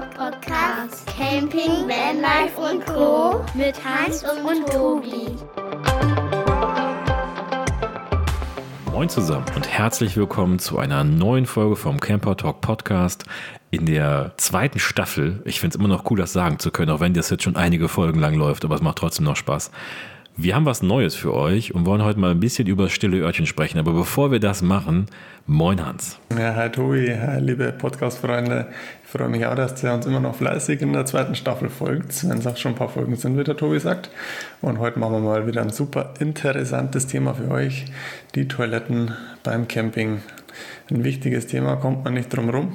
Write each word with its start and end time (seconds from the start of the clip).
Podcast. 0.00 1.06
Camping, 1.06 1.88
Vanlife 1.88 2.60
und 2.60 2.86
Co. 2.86 3.44
Mit 3.54 3.74
Hans 3.84 4.22
und 4.22 4.64
Tobi. 4.68 5.34
Moin 8.92 9.08
zusammen 9.08 9.44
und 9.56 9.66
herzlich 9.66 10.16
willkommen 10.16 10.60
zu 10.60 10.78
einer 10.78 11.02
neuen 11.02 11.46
Folge 11.46 11.74
vom 11.74 11.98
Camper 11.98 12.36
Talk 12.36 12.60
Podcast 12.60 13.24
in 13.72 13.86
der 13.86 14.34
zweiten 14.36 14.78
Staffel. 14.78 15.42
Ich 15.44 15.58
finde 15.58 15.74
es 15.74 15.80
immer 15.80 15.88
noch 15.88 16.08
cool, 16.10 16.18
das 16.18 16.32
sagen 16.32 16.60
zu 16.60 16.70
können, 16.70 16.92
auch 16.92 17.00
wenn 17.00 17.14
das 17.14 17.30
jetzt 17.30 17.42
schon 17.42 17.56
einige 17.56 17.88
Folgen 17.88 18.20
lang 18.20 18.34
läuft, 18.34 18.64
aber 18.64 18.76
es 18.76 18.82
macht 18.82 18.98
trotzdem 18.98 19.24
noch 19.24 19.36
Spaß. 19.36 19.72
Wir 20.40 20.54
haben 20.54 20.66
was 20.66 20.82
Neues 20.82 21.16
für 21.16 21.34
euch 21.34 21.74
und 21.74 21.84
wollen 21.84 22.04
heute 22.04 22.20
mal 22.20 22.30
ein 22.30 22.38
bisschen 22.38 22.68
über 22.68 22.88
stille 22.90 23.18
Örtchen 23.18 23.44
sprechen. 23.44 23.80
Aber 23.80 23.92
bevor 23.92 24.30
wir 24.30 24.38
das 24.38 24.62
machen, 24.62 25.06
moin 25.48 25.84
Hans. 25.84 26.20
Ja, 26.30 26.54
hi 26.54 26.68
Tobi, 26.68 27.12
hi 27.12 27.40
liebe 27.40 27.72
Podcast-Freunde. 27.72 28.68
Ich 29.02 29.10
freue 29.10 29.28
mich 29.30 29.44
auch, 29.46 29.56
dass 29.56 29.82
ihr 29.82 29.92
uns 29.92 30.06
immer 30.06 30.20
noch 30.20 30.36
fleißig 30.36 30.80
in 30.80 30.92
der 30.92 31.06
zweiten 31.06 31.34
Staffel 31.34 31.68
folgt, 31.68 32.22
wenn 32.28 32.38
es 32.38 32.46
auch 32.46 32.56
schon 32.56 32.74
ein 32.74 32.78
paar 32.78 32.88
Folgen 32.88 33.16
sind, 33.16 33.36
wie 33.36 33.42
der 33.42 33.56
Tobi 33.56 33.80
sagt. 33.80 34.10
Und 34.60 34.78
heute 34.78 35.00
machen 35.00 35.14
wir 35.14 35.18
mal 35.18 35.48
wieder 35.48 35.60
ein 35.60 35.70
super 35.70 36.14
interessantes 36.20 37.08
Thema 37.08 37.34
für 37.34 37.50
euch, 37.50 37.86
die 38.36 38.46
Toiletten 38.46 39.16
beim 39.42 39.66
Camping. 39.66 40.22
Ein 40.88 41.02
wichtiges 41.02 41.48
Thema, 41.48 41.74
kommt 41.74 42.04
man 42.04 42.14
nicht 42.14 42.28
drum 42.28 42.48
rum. 42.48 42.74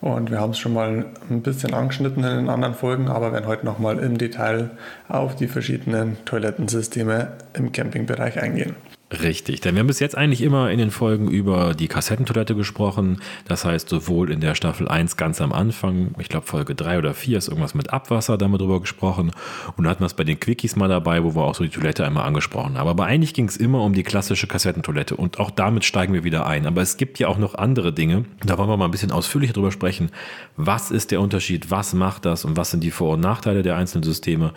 Und 0.00 0.30
wir 0.30 0.38
haben 0.38 0.52
es 0.52 0.58
schon 0.58 0.74
mal 0.74 1.06
ein 1.28 1.42
bisschen 1.42 1.74
angeschnitten 1.74 2.22
in 2.22 2.36
den 2.36 2.48
anderen 2.48 2.74
Folgen, 2.74 3.08
aber 3.08 3.32
werden 3.32 3.46
heute 3.46 3.66
nochmal 3.66 3.98
im 3.98 4.16
Detail 4.16 4.70
auf 5.08 5.34
die 5.34 5.48
verschiedenen 5.48 6.16
Toilettensysteme 6.24 7.32
im 7.54 7.72
Campingbereich 7.72 8.40
eingehen. 8.40 8.76
Richtig, 9.10 9.62
denn 9.62 9.74
wir 9.74 9.80
haben 9.80 9.86
bis 9.86 10.00
jetzt 10.00 10.18
eigentlich 10.18 10.42
immer 10.42 10.70
in 10.70 10.76
den 10.76 10.90
Folgen 10.90 11.30
über 11.30 11.72
die 11.72 11.88
Kassettentoilette 11.88 12.54
gesprochen. 12.54 13.22
Das 13.46 13.64
heißt, 13.64 13.88
sowohl 13.88 14.30
in 14.30 14.40
der 14.40 14.54
Staffel 14.54 14.86
1 14.86 15.16
ganz 15.16 15.40
am 15.40 15.54
Anfang, 15.54 16.14
ich 16.18 16.28
glaube 16.28 16.46
Folge 16.46 16.74
3 16.74 16.98
oder 16.98 17.14
4 17.14 17.38
ist 17.38 17.48
irgendwas 17.48 17.74
mit 17.74 17.90
Abwasser, 17.90 18.36
da 18.36 18.48
drüber 18.48 18.80
gesprochen. 18.80 19.30
Und 19.76 19.84
dann 19.84 19.92
hatten 19.92 20.02
wir 20.02 20.06
es 20.06 20.14
bei 20.14 20.24
den 20.24 20.38
Quickies 20.38 20.76
mal 20.76 20.88
dabei, 20.88 21.24
wo 21.24 21.34
wir 21.34 21.42
auch 21.42 21.54
so 21.54 21.64
die 21.64 21.70
Toilette 21.70 22.04
einmal 22.04 22.26
angesprochen 22.26 22.76
haben. 22.76 22.86
Aber 22.86 23.06
eigentlich 23.06 23.32
ging 23.32 23.48
es 23.48 23.56
immer 23.56 23.82
um 23.82 23.94
die 23.94 24.02
klassische 24.02 24.46
Kassettentoilette 24.46 25.16
und 25.16 25.40
auch 25.40 25.50
damit 25.50 25.86
steigen 25.86 26.12
wir 26.12 26.24
wieder 26.24 26.46
ein. 26.46 26.66
Aber 26.66 26.82
es 26.82 26.98
gibt 26.98 27.18
ja 27.18 27.28
auch 27.28 27.38
noch 27.38 27.54
andere 27.54 27.94
Dinge. 27.94 28.26
Da 28.44 28.58
wollen 28.58 28.68
wir 28.68 28.76
mal 28.76 28.84
ein 28.84 28.90
bisschen 28.90 29.12
ausführlicher 29.12 29.54
drüber 29.54 29.72
sprechen. 29.72 30.10
Was 30.58 30.90
ist 30.90 31.12
der 31.12 31.22
Unterschied? 31.22 31.70
Was 31.70 31.94
macht 31.94 32.26
das? 32.26 32.44
Und 32.44 32.58
was 32.58 32.72
sind 32.72 32.84
die 32.84 32.90
Vor- 32.90 33.14
und 33.14 33.20
Nachteile 33.20 33.62
der 33.62 33.76
einzelnen 33.76 34.02
Systeme? 34.02 34.52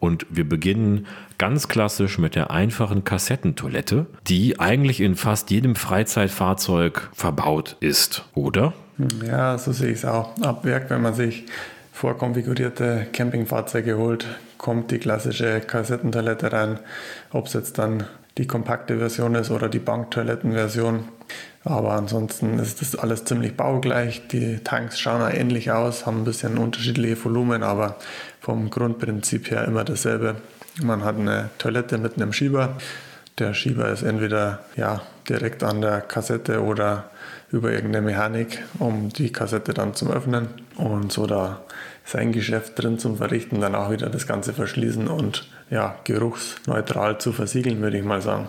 Und 0.00 0.26
wir 0.28 0.48
beginnen 0.48 1.06
ganz 1.38 1.68
klassisch 1.68 2.18
mit 2.18 2.34
der 2.34 2.50
einfachen 2.50 3.04
Kassettentoilette, 3.04 4.06
die 4.26 4.60
eigentlich 4.60 5.00
in 5.00 5.16
fast 5.16 5.50
jedem 5.50 5.76
Freizeitfahrzeug 5.76 7.10
verbaut 7.14 7.76
ist, 7.80 8.24
oder? 8.34 8.72
Ja, 9.26 9.58
so 9.58 9.72
sehe 9.72 9.90
ich 9.90 9.98
es 9.98 10.04
auch. 10.04 10.36
Ab 10.42 10.64
Werk, 10.64 10.90
wenn 10.90 11.02
man 11.02 11.14
sich 11.14 11.44
vorkonfigurierte 11.92 13.06
Campingfahrzeuge 13.12 13.96
holt, 13.96 14.26
kommt 14.58 14.90
die 14.90 14.98
klassische 14.98 15.60
Kassettentoilette 15.60 16.52
rein. 16.52 16.78
Ob 17.32 17.46
es 17.46 17.52
jetzt 17.54 17.78
dann 17.78 18.04
die 18.38 18.46
kompakte 18.46 18.98
Version 18.98 19.34
ist 19.34 19.50
oder 19.50 19.68
die 19.68 19.78
Banktoilettenversion. 19.78 21.04
Aber 21.64 21.92
ansonsten 21.92 22.58
ist 22.58 22.80
das 22.80 22.96
alles 22.96 23.24
ziemlich 23.24 23.56
baugleich. 23.56 24.26
Die 24.28 24.58
Tanks 24.62 24.98
schauen 25.00 25.22
auch 25.22 25.32
ähnlich 25.32 25.70
aus, 25.70 26.04
haben 26.04 26.22
ein 26.22 26.24
bisschen 26.24 26.58
unterschiedliche 26.58 27.22
Volumen, 27.24 27.62
aber 27.62 27.96
vom 28.44 28.68
Grundprinzip 28.68 29.50
her 29.50 29.64
immer 29.64 29.84
dasselbe. 29.84 30.36
Man 30.82 31.02
hat 31.02 31.16
eine 31.16 31.48
Toilette 31.56 31.96
mit 31.96 32.16
einem 32.16 32.34
Schieber. 32.34 32.76
Der 33.38 33.54
Schieber 33.54 33.88
ist 33.88 34.02
entweder 34.02 34.60
ja, 34.76 35.00
direkt 35.26 35.62
an 35.62 35.80
der 35.80 36.02
Kassette 36.02 36.62
oder 36.62 37.10
über 37.50 37.72
irgendeine 37.72 38.04
Mechanik, 38.04 38.62
um 38.78 39.08
die 39.08 39.32
Kassette 39.32 39.72
dann 39.72 39.94
zum 39.94 40.10
Öffnen 40.10 40.48
und 40.76 41.10
so 41.10 41.26
da 41.26 41.62
sein 42.04 42.32
Geschäft 42.32 42.78
drin 42.78 42.98
zum 42.98 43.16
Verrichten, 43.16 43.62
dann 43.62 43.74
auch 43.74 43.90
wieder 43.90 44.10
das 44.10 44.26
Ganze 44.26 44.52
verschließen 44.52 45.08
und 45.08 45.48
ja, 45.70 45.96
geruchsneutral 46.04 47.16
zu 47.18 47.32
versiegeln, 47.32 47.80
würde 47.80 47.96
ich 47.96 48.04
mal 48.04 48.20
sagen. 48.20 48.48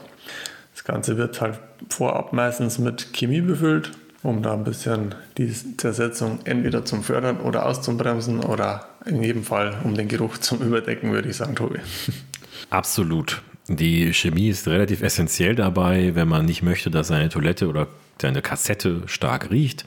Das 0.73 0.83
Ganze 0.83 1.15
wird 1.17 1.39
halt 1.39 1.57
vorab 1.89 2.33
meistens 2.33 2.79
mit 2.79 3.13
Chemie 3.13 3.39
befüllt, 3.39 3.91
um 4.23 4.43
da 4.43 4.55
ein 4.55 4.65
bisschen 4.65 5.15
die 5.37 5.53
Zersetzung 5.77 6.39
entweder 6.43 6.83
zum 6.83 7.01
Fördern 7.01 7.39
oder 7.39 7.65
auszubremsen 7.65 8.41
oder 8.41 8.89
in 9.05 9.21
jedem 9.23 9.43
Fall 9.43 9.79
um 9.83 9.95
den 9.95 10.07
Geruch 10.07 10.37
zum 10.37 10.61
Überdecken, 10.61 11.11
würde 11.11 11.29
ich 11.29 11.37
sagen, 11.37 11.55
Tobi. 11.55 11.79
Absolut. 12.69 13.41
Die 13.67 14.13
Chemie 14.13 14.49
ist 14.49 14.67
relativ 14.67 15.01
essentiell 15.01 15.55
dabei, 15.55 16.13
wenn 16.13 16.27
man 16.27 16.45
nicht 16.45 16.61
möchte, 16.61 16.91
dass 16.91 17.07
seine 17.07 17.29
Toilette 17.29 17.67
oder 17.67 17.87
seine 18.21 18.41
Kassette 18.41 19.01
stark 19.07 19.49
riecht. 19.49 19.85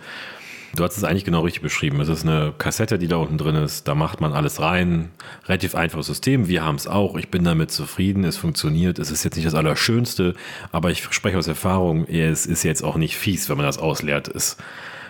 Du 0.74 0.84
hast 0.84 0.96
es 0.96 1.04
eigentlich 1.04 1.24
genau 1.24 1.40
richtig 1.40 1.62
beschrieben. 1.62 2.00
Es 2.00 2.08
ist 2.08 2.24
eine 2.24 2.52
Kassette, 2.56 2.98
die 2.98 3.08
da 3.08 3.16
unten 3.16 3.38
drin 3.38 3.56
ist. 3.56 3.88
Da 3.88 3.94
macht 3.94 4.20
man 4.20 4.32
alles 4.32 4.60
rein. 4.60 5.10
Relativ 5.46 5.74
einfaches 5.74 6.06
System. 6.06 6.46
Wir 6.46 6.62
haben 6.62 6.76
es 6.76 6.86
auch. 6.86 7.16
Ich 7.16 7.30
bin 7.30 7.42
damit 7.42 7.70
zufrieden. 7.70 8.24
Es 8.24 8.36
funktioniert. 8.36 8.98
Es 8.98 9.10
ist 9.10 9.24
jetzt 9.24 9.36
nicht 9.36 9.46
das 9.46 9.54
Allerschönste, 9.54 10.34
aber 10.70 10.90
ich 10.90 11.02
spreche 11.10 11.38
aus 11.38 11.46
Erfahrung. 11.46 12.06
Es 12.06 12.44
ist 12.46 12.64
jetzt 12.64 12.84
auch 12.84 12.96
nicht 12.96 13.16
fies, 13.16 13.48
wenn 13.48 13.56
man 13.56 13.66
das 13.66 13.78
ausleert. 13.78 14.28
Es 14.28 14.58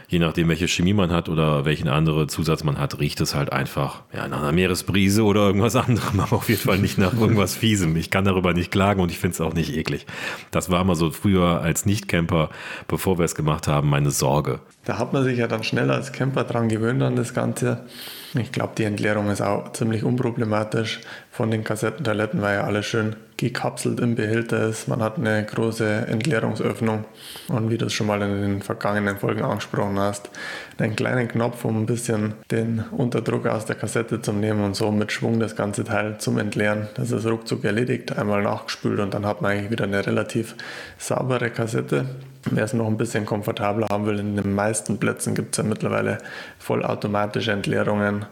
je 0.09 0.19
nachdem, 0.19 0.49
welche 0.49 0.67
Chemie 0.67 0.95
man 0.95 1.13
hat 1.13 1.29
oder 1.29 1.67
welchen 1.67 1.89
anderen 1.89 2.29
Zusatz 2.29 2.65
man 2.65 2.79
hat, 2.79 2.99
riecht 2.99 3.21
es 3.21 3.35
halt 3.35 3.53
einfach 3.53 4.03
ja, 4.13 4.27
nach 4.27 4.41
einer 4.41 4.53
Meeresbrise 4.53 5.23
oder 5.23 5.43
irgendwas 5.43 5.77
anderem, 5.77 6.19
aber 6.21 6.37
auf 6.37 6.49
jeden 6.49 6.63
Fall 6.63 6.79
nicht 6.79 6.99
nach 6.99 7.13
irgendwas 7.13 7.55
Fiesem. 7.55 7.95
Ich 7.97 8.11
kann 8.11 8.25
darüber 8.25 8.55
nicht 8.55 8.73
klagen 8.73 9.01
und 9.01 9.11
ich 9.11 9.19
finde 9.19 9.35
es 9.35 9.41
auch 9.41 9.53
nicht 9.53 9.77
eklig. 9.77 10.07
Das 10.51 10.71
war 10.71 10.81
immer 10.81 10.97
so 10.97 11.11
früher 11.11 11.61
als 11.61 11.85
Nicht-Camper, 11.85 12.49
bevor 12.89 13.19
wir 13.19 13.25
es 13.25 13.35
gemacht 13.35 13.69
haben, 13.69 13.91
meine 13.91 14.11
Sorge. 14.11 14.61
Da 14.85 14.99
hat 14.99 15.13
man 15.13 15.23
sich 15.25 15.39
ja 15.39 15.47
dann 15.47 15.63
schnell 15.63 15.91
als 15.91 16.13
Camper 16.13 16.45
dran 16.45 16.69
gewöhnt 16.69 17.03
an 17.03 17.15
das 17.15 17.35
Ganze. 17.35 17.85
Ich 18.35 18.51
glaube, 18.51 18.73
die 18.79 18.85
Entleerung 18.85 19.29
ist 19.29 19.43
auch 19.43 19.73
ziemlich 19.73 20.05
unproblematisch 20.05 21.01
von 21.31 21.51
den 21.51 21.65
Kassettentoiletten, 21.65 22.41
weil 22.41 22.57
ja 22.57 22.65
alles 22.65 22.87
schön 22.87 23.17
gekapselt 23.39 24.01
im 24.01 24.17
Behälter 24.17 24.69
ist. 24.69 24.89
Man 24.89 25.01
hat 25.01 25.17
eine 25.17 25.45
große 25.45 26.07
Entleerungsöffnung 26.09 27.05
und 27.49 27.71
wie 27.71 27.79
du 27.79 27.87
es 27.87 27.93
schon 27.95 28.09
mal 28.09 28.21
in 28.21 28.43
den 28.43 28.63
vergangenen 28.63 29.17
Folgen 29.17 29.43
angesprochen 29.43 29.99
hast, 29.99 30.29
einen 30.77 30.97
kleinen 30.97 31.29
Knopf, 31.29 31.65
um 31.65 31.83
ein 31.83 31.87
bisschen 31.87 32.35
den 32.51 32.85
Unterdruck 32.91 33.47
aus 33.47 33.65
der 33.65 33.77
Kassette 33.77 34.21
zu 34.21 34.33
nehmen 34.33 34.63
und 34.65 34.75
so 34.75 34.91
mit 34.91 35.13
Schwung 35.13 35.39
das 35.39 35.55
ganze 35.55 35.85
Teil 35.85 36.19
zum 36.19 36.39
Entleeren. 36.39 36.89
Das 36.97 37.13
ist 37.13 37.27
ruckzuck 37.27 37.65
erledigt, 37.65 38.19
einmal 38.19 38.43
nachgespült 38.43 38.99
und 38.99 39.15
dann 39.15 39.25
hat 39.25 39.41
man 39.41 39.53
eigentlich 39.53 39.71
wieder 39.71 39.85
eine 39.85 40.05
relativ 40.05 40.57
saubere 40.99 41.51
Kassette. 41.51 42.07
Wer 42.45 42.65
es 42.65 42.73
noch 42.73 42.87
ein 42.87 42.97
bisschen 42.97 43.27
komfortabler 43.27 43.89
haben 43.91 44.07
will, 44.07 44.19
in 44.19 44.37
den 44.37 44.55
meisten 44.55 44.99
Plätzen 44.99 45.35
gibt 45.35 45.55
es 45.55 45.59
ja 45.59 45.65
mittlerweile 45.65 46.19
vollautomatische 46.59 47.53
Entleerungen. 47.53 48.27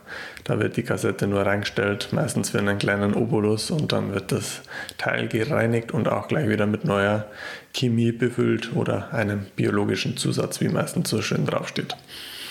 Da 0.44 0.60
wird 0.60 0.76
die 0.76 0.84
Kassette 0.84 1.26
nur 1.26 1.44
reingestellt, 1.44 2.08
meistens 2.12 2.50
für 2.50 2.58
einen 2.58 2.78
kleinen 2.78 3.14
Obolus 3.14 3.70
und 3.70 3.92
dann 3.92 4.14
wird 4.14 4.32
das 4.32 4.62
Teil 4.96 5.28
gereinigt 5.28 5.92
und 5.92 6.08
auch 6.08 6.28
gleich 6.28 6.48
wieder 6.48 6.66
mit 6.66 6.84
neuer 6.84 7.26
Chemie 7.74 8.12
befüllt 8.12 8.74
oder 8.74 9.12
einem 9.12 9.46
biologischen 9.56 10.16
Zusatz, 10.16 10.60
wie 10.60 10.68
meistens 10.68 11.10
so 11.10 11.20
schön 11.20 11.44
draufsteht. 11.44 11.96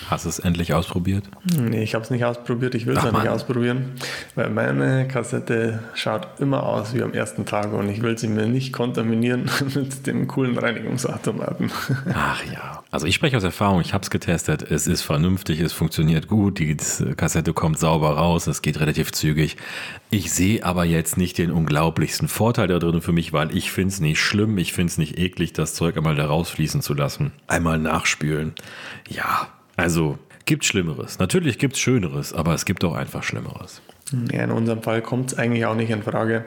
Hast 0.08 0.24
du 0.24 0.28
es 0.28 0.38
endlich 0.38 0.72
ausprobiert? 0.72 1.24
Nee, 1.58 1.82
ich 1.82 1.94
habe 1.94 2.04
es 2.04 2.10
nicht 2.10 2.24
ausprobiert. 2.24 2.74
Ich 2.74 2.86
will 2.86 2.96
es 2.96 3.04
auch 3.04 3.12
nicht 3.12 3.28
ausprobieren, 3.28 3.92
weil 4.36 4.50
meine 4.50 5.08
Kassette 5.08 5.80
schaut 5.94 6.28
immer 6.38 6.62
aus 6.62 6.94
wie 6.94 7.02
am 7.02 7.12
ersten 7.12 7.44
Tag 7.44 7.72
und 7.72 7.88
ich 7.88 8.02
will 8.02 8.16
sie 8.16 8.28
mir 8.28 8.46
nicht 8.46 8.72
kontaminieren 8.72 9.50
mit 9.74 10.06
dem 10.06 10.28
coolen 10.28 10.56
Reinigungsautomaten. 10.56 11.70
Ach 12.14 12.44
ja. 12.44 12.84
Also 12.90 13.06
ich 13.06 13.16
spreche 13.16 13.36
aus 13.36 13.42
Erfahrung, 13.42 13.80
ich 13.80 13.94
habe 13.94 14.02
es 14.02 14.10
getestet. 14.10 14.62
Es 14.62 14.86
ist 14.86 15.02
vernünftig, 15.02 15.60
es 15.60 15.72
funktioniert 15.72 16.28
gut, 16.28 16.60
die 16.60 16.76
Kassette 17.16 17.52
kommt 17.52 17.78
sauber 17.78 18.10
raus, 18.16 18.46
es 18.46 18.62
geht 18.62 18.78
relativ 18.78 19.12
zügig. 19.12 19.56
Ich 20.10 20.32
sehe 20.32 20.64
aber 20.64 20.84
jetzt 20.84 21.16
nicht 21.16 21.36
den 21.38 21.50
unglaublichsten 21.50 22.28
Vorteil 22.28 22.68
da 22.68 22.78
drin 22.78 23.00
für 23.00 23.12
mich, 23.12 23.32
weil 23.32 23.54
ich 23.56 23.72
finde 23.72 23.92
es 23.92 24.00
nicht 24.00 24.20
schlimm, 24.20 24.56
ich 24.58 24.72
finde 24.72 24.92
es 24.92 24.98
nicht 24.98 25.18
eklig, 25.18 25.52
das 25.52 25.74
Zeug 25.74 25.96
einmal 25.96 26.14
da 26.14 26.26
rausfließen 26.26 26.80
zu 26.80 26.94
lassen. 26.94 27.32
Einmal 27.48 27.78
nachspülen. 27.78 28.54
Ja, 29.08 29.48
also 29.76 30.18
gibt 30.44 30.64
Schlimmeres. 30.64 31.18
Natürlich 31.18 31.58
gibt 31.58 31.74
es 31.74 31.80
Schöneres, 31.80 32.32
aber 32.32 32.54
es 32.54 32.64
gibt 32.64 32.84
auch 32.84 32.94
einfach 32.94 33.22
Schlimmeres. 33.22 33.82
Ja, 34.32 34.44
in 34.44 34.52
unserem 34.52 34.82
Fall 34.82 35.02
kommt 35.02 35.32
es 35.32 35.38
eigentlich 35.38 35.66
auch 35.66 35.74
nicht 35.74 35.90
in 35.90 36.02
Frage, 36.02 36.44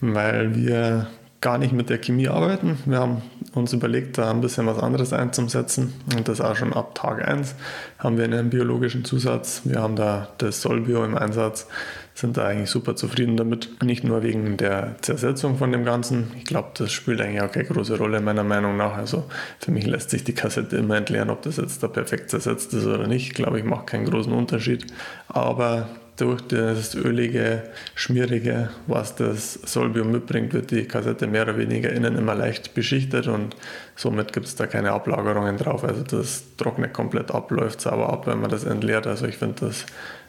weil 0.00 0.54
wir 0.54 1.08
gar 1.42 1.58
nicht 1.58 1.72
mit 1.72 1.90
der 1.90 1.98
Chemie 1.98 2.28
arbeiten. 2.28 2.78
Wir 2.86 3.00
haben 3.00 3.20
uns 3.52 3.72
überlegt, 3.72 4.16
da 4.16 4.30
ein 4.30 4.40
bisschen 4.40 4.64
was 4.66 4.78
anderes 4.78 5.12
einzusetzen 5.12 5.92
und 6.16 6.28
das 6.28 6.40
auch 6.40 6.56
schon 6.56 6.72
ab 6.72 6.94
Tag 6.94 7.28
1 7.28 7.56
haben 7.98 8.16
wir 8.16 8.24
einen 8.24 8.48
biologischen 8.48 9.04
Zusatz. 9.04 9.62
Wir 9.64 9.80
haben 9.80 9.96
da 9.96 10.28
das 10.38 10.62
Solbio 10.62 11.04
im 11.04 11.16
Einsatz, 11.18 11.66
sind 12.14 12.36
da 12.36 12.46
eigentlich 12.46 12.70
super 12.70 12.94
zufrieden 12.94 13.36
damit. 13.36 13.82
Nicht 13.82 14.04
nur 14.04 14.22
wegen 14.22 14.56
der 14.56 14.94
Zersetzung 15.02 15.58
von 15.58 15.72
dem 15.72 15.84
Ganzen. 15.84 16.30
Ich 16.38 16.44
glaube, 16.44 16.68
das 16.74 16.92
spielt 16.92 17.20
eigentlich 17.20 17.42
auch 17.42 17.50
keine 17.50 17.66
große 17.66 17.98
Rolle 17.98 18.20
meiner 18.20 18.44
Meinung 18.44 18.76
nach. 18.76 18.96
Also 18.96 19.24
für 19.58 19.72
mich 19.72 19.86
lässt 19.86 20.10
sich 20.10 20.22
die 20.22 20.34
Kassette 20.34 20.76
immer 20.76 20.96
entleeren, 20.96 21.28
ob 21.30 21.42
das 21.42 21.56
jetzt 21.56 21.82
da 21.82 21.88
perfekt 21.88 22.30
zersetzt 22.30 22.72
ist 22.72 22.86
oder 22.86 23.08
nicht. 23.08 23.26
Ich 23.26 23.34
glaube, 23.34 23.58
ich 23.58 23.64
mache 23.64 23.86
keinen 23.86 24.04
großen 24.04 24.32
Unterschied. 24.32 24.86
Aber 25.26 25.88
durch 26.16 26.42
das 26.42 26.94
ölige, 26.94 27.62
schmierige, 27.94 28.70
was 28.86 29.16
das 29.16 29.54
Solbium 29.54 30.12
mitbringt, 30.12 30.52
wird 30.52 30.70
die 30.70 30.84
Kassette 30.84 31.26
mehr 31.26 31.42
oder 31.42 31.56
weniger 31.56 31.90
innen 31.90 32.16
immer 32.16 32.34
leicht 32.34 32.74
beschichtet 32.74 33.26
und 33.28 33.56
somit 33.96 34.32
gibt 34.32 34.46
es 34.46 34.54
da 34.54 34.66
keine 34.66 34.92
Ablagerungen 34.92 35.56
drauf. 35.56 35.84
Also 35.84 36.02
das 36.02 36.44
trocknet 36.58 36.92
komplett 36.92 37.30
ab, 37.30 37.50
läuft 37.50 37.80
sauber 37.80 38.12
ab, 38.12 38.26
wenn 38.26 38.40
man 38.40 38.50
das 38.50 38.64
entleert. 38.64 39.06
Also 39.06 39.26
ich 39.26 39.38
finde 39.38 39.66
das 39.66 39.86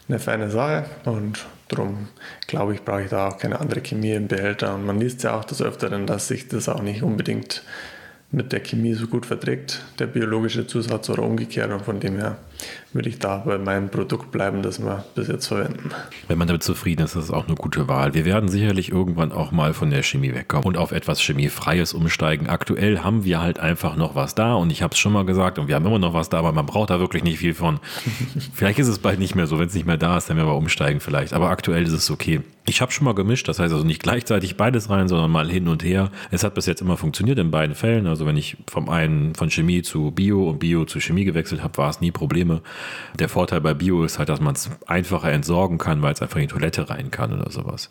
eine 0.08 0.20
feine 0.20 0.50
Sache 0.50 0.86
und 1.06 1.46
darum 1.68 2.08
glaube 2.48 2.74
ich, 2.74 2.84
brauche 2.84 3.04
ich 3.04 3.10
da 3.10 3.28
auch 3.28 3.38
keine 3.38 3.60
andere 3.60 3.82
Chemie 3.82 4.14
im 4.14 4.28
Behälter. 4.28 4.76
Und 4.76 4.86
man 4.86 5.00
liest 5.00 5.24
ja 5.24 5.38
auch 5.38 5.44
des 5.44 5.62
Öfteren, 5.62 6.08
dass 6.08 6.28
sich 6.28 6.48
das 6.48 6.70
auch 6.70 6.82
nicht 6.82 7.04
unbedingt 7.04 7.64
mit 8.32 8.52
der 8.52 8.62
Chemie 8.62 8.94
so 8.94 9.08
gut 9.08 9.26
verträgt, 9.26 9.84
der 10.00 10.08
biologische 10.08 10.66
Zusatz 10.66 11.10
oder 11.10 11.24
umgekehrt. 11.24 11.72
Und 11.72 11.84
von 11.84 12.00
dem 12.00 12.18
her 12.18 12.38
würde 12.94 13.10
ich 13.10 13.20
da 13.20 13.38
bei 13.38 13.58
meinem 13.58 13.90
Produkt 13.90 14.32
bleiben, 14.32 14.62
das 14.62 14.80
wir 14.80 15.04
bis 15.16 15.28
jetzt 15.28 15.48
verwenden. 15.48 15.92
Wenn 16.28 16.38
man 16.38 16.48
damit 16.48 16.64
zufrieden 16.64 17.04
ist, 17.04 17.16
ist 17.16 17.26
es 17.26 17.32
auch 17.32 17.48
eine 17.48 17.56
gute 17.56 17.88
Wahl. 17.88 18.14
Wir 18.14 18.26
werden 18.26 18.50
sicherlich 18.50 18.92
irgendwann 18.92 19.32
auch 19.32 19.52
mal 19.52 19.74
von 19.74 19.90
der 19.90 20.04
Chemie 20.04 20.34
wegkommen 20.34 20.66
und 20.66 20.78
auf 20.78 20.92
etwas 20.92 21.20
Chemiefreies 21.20 21.94
umsteigen. 21.94 22.48
Aktuell 22.48 23.00
haben 23.00 23.24
wir 23.24 23.42
halt 23.42 23.60
einfach 23.60 23.96
noch 23.96 24.16
was 24.16 24.36
da 24.36 24.54
und 24.54 24.72
ich 24.72 24.84
habe 24.84 24.94
es 24.94 25.00
schon 25.00 25.14
mal 25.14 25.26
gesagt 25.26 25.58
und 25.58 25.68
wir 25.68 25.76
haben 25.76 25.86
immer 25.86 26.00
noch 26.00 26.14
was 26.14 26.30
da, 26.30 26.40
aber 26.40 26.52
man 26.52 26.66
braucht 26.66 26.92
da 26.92 27.00
wirklich 27.00 27.24
nicht 27.24 27.40
viel 27.40 27.54
von. 27.54 27.80
vielleicht 28.54 28.80
ist 28.80 28.88
es 28.88 29.00
bald 29.00 29.20
nicht 29.20 29.36
mehr 29.36 29.48
so. 29.48 29.60
Wenn 29.60 29.68
es 29.68 29.74
nicht 29.74 29.88
mehr 29.88 29.98
da 29.98 30.18
ist, 30.18 30.30
dann 30.30 30.38
werden 30.38 30.48
wir 30.48 30.56
umsteigen 30.56 31.00
vielleicht. 31.00 31.34
Aber 31.34 31.50
aktuell 31.50 31.84
ist 31.84 31.94
es 31.94 32.12
okay. 32.12 32.42
Ich 32.66 32.82
habe 32.82 32.94
schon 32.94 33.04
mal 33.04 33.14
gemischt, 33.14 33.50
das 33.50 33.60
heißt 33.60 33.74
also 33.74 33.86
nicht 33.86 34.02
gleichzeitig 34.02 34.56
beides 34.56 34.90
rein, 34.90 35.10
sondern 35.10 35.30
mal 35.30 35.50
hin 35.50 35.68
und 35.68 35.84
her. 35.84 36.12
Es 36.32 36.46
hat 36.46 36.54
bis 36.54 36.66
jetzt 36.66 36.82
immer 36.82 36.96
funktioniert 36.96 37.38
in 37.38 37.52
beiden 37.52 37.76
Fällen. 37.76 38.08
Also 38.08 38.26
wenn 38.26 38.38
ich 38.38 38.56
vom 38.70 38.88
einen 38.88 39.36
von 39.36 39.50
Chemie 39.50 39.82
zu 39.82 40.12
Bio 40.12 40.50
und 40.50 40.60
Bio 40.60 40.86
zu 40.86 41.02
Chemie 41.02 41.26
gewechselt 41.26 41.62
habe, 41.62 41.78
war 41.78 41.90
es 41.90 42.00
nie 42.00 42.12
Probleme. 42.12 42.53
Der 43.18 43.30
Vorteil 43.30 43.62
bei 43.62 43.74
Bio 43.74 44.04
ist 44.04 44.20
halt, 44.20 44.30
dass 44.30 44.42
man 44.42 44.56
es 44.56 44.70
einfacher 44.86 45.32
entsorgen 45.32 45.78
kann, 45.78 46.02
weil 46.02 46.14
es 46.14 46.22
einfach 46.22 46.38
in 46.38 46.44
die 46.44 46.54
Toilette 46.54 46.90
rein 46.90 47.12
kann 47.12 47.34
oder 47.34 47.52
sowas. 47.52 47.90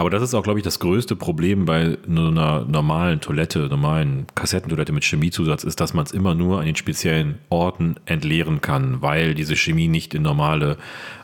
Aber 0.00 0.08
das 0.08 0.22
ist 0.22 0.32
auch, 0.32 0.42
glaube 0.42 0.58
ich, 0.58 0.64
das 0.64 0.78
größte 0.78 1.14
Problem 1.14 1.66
bei 1.66 1.98
einer 2.08 2.64
normalen 2.64 3.20
Toilette, 3.20 3.68
normalen 3.68 4.26
Kassettentoilette 4.34 4.92
mit 4.92 5.04
Chemiezusatz, 5.04 5.62
ist, 5.62 5.78
dass 5.78 5.92
man 5.92 6.06
es 6.06 6.12
immer 6.12 6.34
nur 6.34 6.58
an 6.58 6.64
den 6.64 6.74
speziellen 6.74 7.38
Orten 7.50 7.96
entleeren 8.06 8.62
kann, 8.62 9.02
weil 9.02 9.34
diese 9.34 9.56
Chemie 9.56 9.88
nicht 9.88 10.14
in 10.14 10.22
normale 10.22 10.78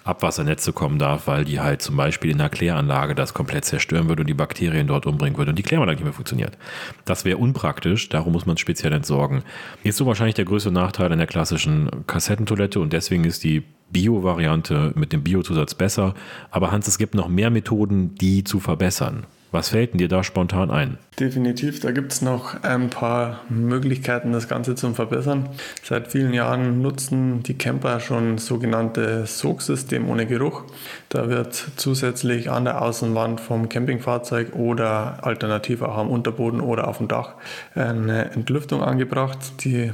Abwassernetze 0.04 0.74
kommen 0.74 0.98
darf, 0.98 1.26
weil 1.26 1.46
die 1.46 1.58
halt 1.58 1.80
zum 1.80 1.96
Beispiel 1.96 2.30
in 2.30 2.36
der 2.36 2.50
Kläranlage 2.50 3.14
das 3.14 3.32
komplett 3.32 3.64
zerstören 3.64 4.10
würde 4.10 4.20
und 4.24 4.28
die 4.28 4.34
Bakterien 4.34 4.88
dort 4.88 5.06
umbringen 5.06 5.38
würde 5.38 5.52
und 5.52 5.58
die 5.58 5.62
Kläranlage 5.62 5.96
nicht 5.96 6.04
mehr 6.04 6.12
funktioniert. 6.12 6.58
Das 7.06 7.24
wäre 7.24 7.38
unpraktisch, 7.38 8.10
darum 8.10 8.34
muss 8.34 8.44
man 8.44 8.56
es 8.56 8.60
speziell 8.60 8.92
entsorgen. 8.92 9.42
Ist 9.84 9.96
so 9.96 10.04
wahrscheinlich 10.04 10.34
der 10.34 10.44
größte 10.44 10.70
Nachteil 10.70 11.10
an 11.10 11.18
der 11.18 11.26
klassischen 11.26 12.06
Kassettentoilette 12.06 12.78
und 12.78 12.92
deswegen 12.92 13.24
ist 13.24 13.42
die 13.42 13.62
Bio-Variante 13.90 14.92
mit 14.94 15.12
dem 15.12 15.22
Biozusatz 15.22 15.74
besser. 15.74 16.14
Aber 16.50 16.72
Hans, 16.72 16.88
es 16.88 16.98
gibt 16.98 17.14
noch 17.14 17.28
mehr 17.28 17.50
Methoden, 17.50 18.14
die 18.14 18.44
zu 18.44 18.60
verbessern. 18.60 19.26
Was 19.52 19.68
fällt 19.70 19.92
denn 19.92 19.98
dir 19.98 20.08
da 20.08 20.24
spontan 20.24 20.70
ein? 20.70 20.98
Definitiv, 21.18 21.80
da 21.80 21.92
gibt 21.92 22.12
es 22.12 22.20
noch 22.20 22.62
ein 22.62 22.90
paar 22.90 23.40
Möglichkeiten, 23.48 24.32
das 24.32 24.48
Ganze 24.48 24.74
zu 24.74 24.92
verbessern. 24.92 25.48
Seit 25.82 26.08
vielen 26.08 26.34
Jahren 26.34 26.82
nutzen 26.82 27.42
die 27.42 27.56
Camper 27.56 28.00
schon 28.00 28.38
sogenannte 28.38 29.24
Sogsystem 29.24 30.10
ohne 30.10 30.26
Geruch. 30.26 30.64
Da 31.08 31.30
wird 31.30 31.54
zusätzlich 31.76 32.50
an 32.50 32.64
der 32.64 32.82
Außenwand 32.82 33.40
vom 33.40 33.68
Campingfahrzeug 33.68 34.54
oder 34.54 35.24
alternativ 35.24 35.80
auch 35.80 35.96
am 35.96 36.10
Unterboden 36.10 36.60
oder 36.60 36.88
auf 36.88 36.98
dem 36.98 37.08
Dach 37.08 37.36
eine 37.74 38.32
Entlüftung 38.32 38.82
angebracht, 38.82 39.64
die 39.64 39.92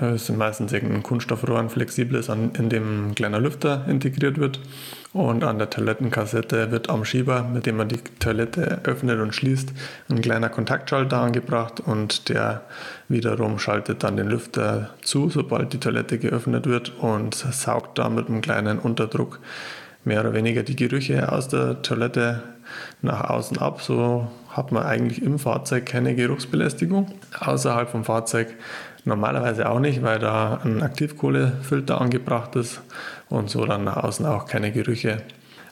es 0.00 0.26
sind 0.26 0.38
meistens 0.38 0.72
irgendein 0.72 1.02
Kunststoffrohr, 1.02 1.58
ein 1.58 1.70
flexibles, 1.70 2.28
in 2.28 2.68
dem 2.68 3.08
ein 3.08 3.14
kleiner 3.14 3.40
Lüfter 3.40 3.84
integriert 3.88 4.38
wird. 4.38 4.60
Und 5.12 5.42
an 5.42 5.58
der 5.58 5.70
Toilettenkassette 5.70 6.70
wird 6.70 6.90
am 6.90 7.04
Schieber, 7.04 7.42
mit 7.42 7.66
dem 7.66 7.76
man 7.76 7.88
die 7.88 7.98
Toilette 8.18 8.80
öffnet 8.84 9.18
und 9.20 9.34
schließt, 9.34 9.72
ein 10.10 10.20
kleiner 10.20 10.50
Kontaktschalter 10.50 11.18
angebracht 11.18 11.80
und 11.80 12.28
der 12.28 12.62
wiederum 13.08 13.58
schaltet 13.58 14.04
dann 14.04 14.16
den 14.16 14.28
Lüfter 14.28 14.90
zu, 15.02 15.30
sobald 15.30 15.72
die 15.72 15.80
Toilette 15.80 16.18
geöffnet 16.18 16.66
wird 16.66 16.92
und 17.00 17.34
saugt 17.34 17.98
da 17.98 18.08
mit 18.08 18.28
einem 18.28 18.40
kleinen 18.40 18.78
Unterdruck 18.78 19.40
mehr 20.04 20.20
oder 20.20 20.34
weniger 20.34 20.62
die 20.62 20.76
Gerüche 20.76 21.32
aus 21.32 21.48
der 21.48 21.82
Toilette 21.82 22.42
nach 23.02 23.30
außen 23.30 23.58
ab. 23.58 23.82
So 23.82 24.28
hat 24.50 24.72
man 24.72 24.82
eigentlich 24.84 25.22
im 25.22 25.38
Fahrzeug 25.38 25.86
keine 25.86 26.14
Geruchsbelästigung. 26.14 27.12
Außerhalb 27.38 27.88
vom 27.88 28.04
Fahrzeug 28.04 28.48
Normalerweise 29.08 29.70
auch 29.70 29.80
nicht, 29.80 30.02
weil 30.02 30.18
da 30.18 30.60
ein 30.62 30.82
Aktivkohlefilter 30.82 31.98
angebracht 31.98 32.54
ist 32.56 32.82
und 33.30 33.48
so 33.48 33.64
dann 33.64 33.84
nach 33.84 33.96
außen 33.96 34.26
auch 34.26 34.44
keine 34.44 34.70
Gerüche 34.70 35.22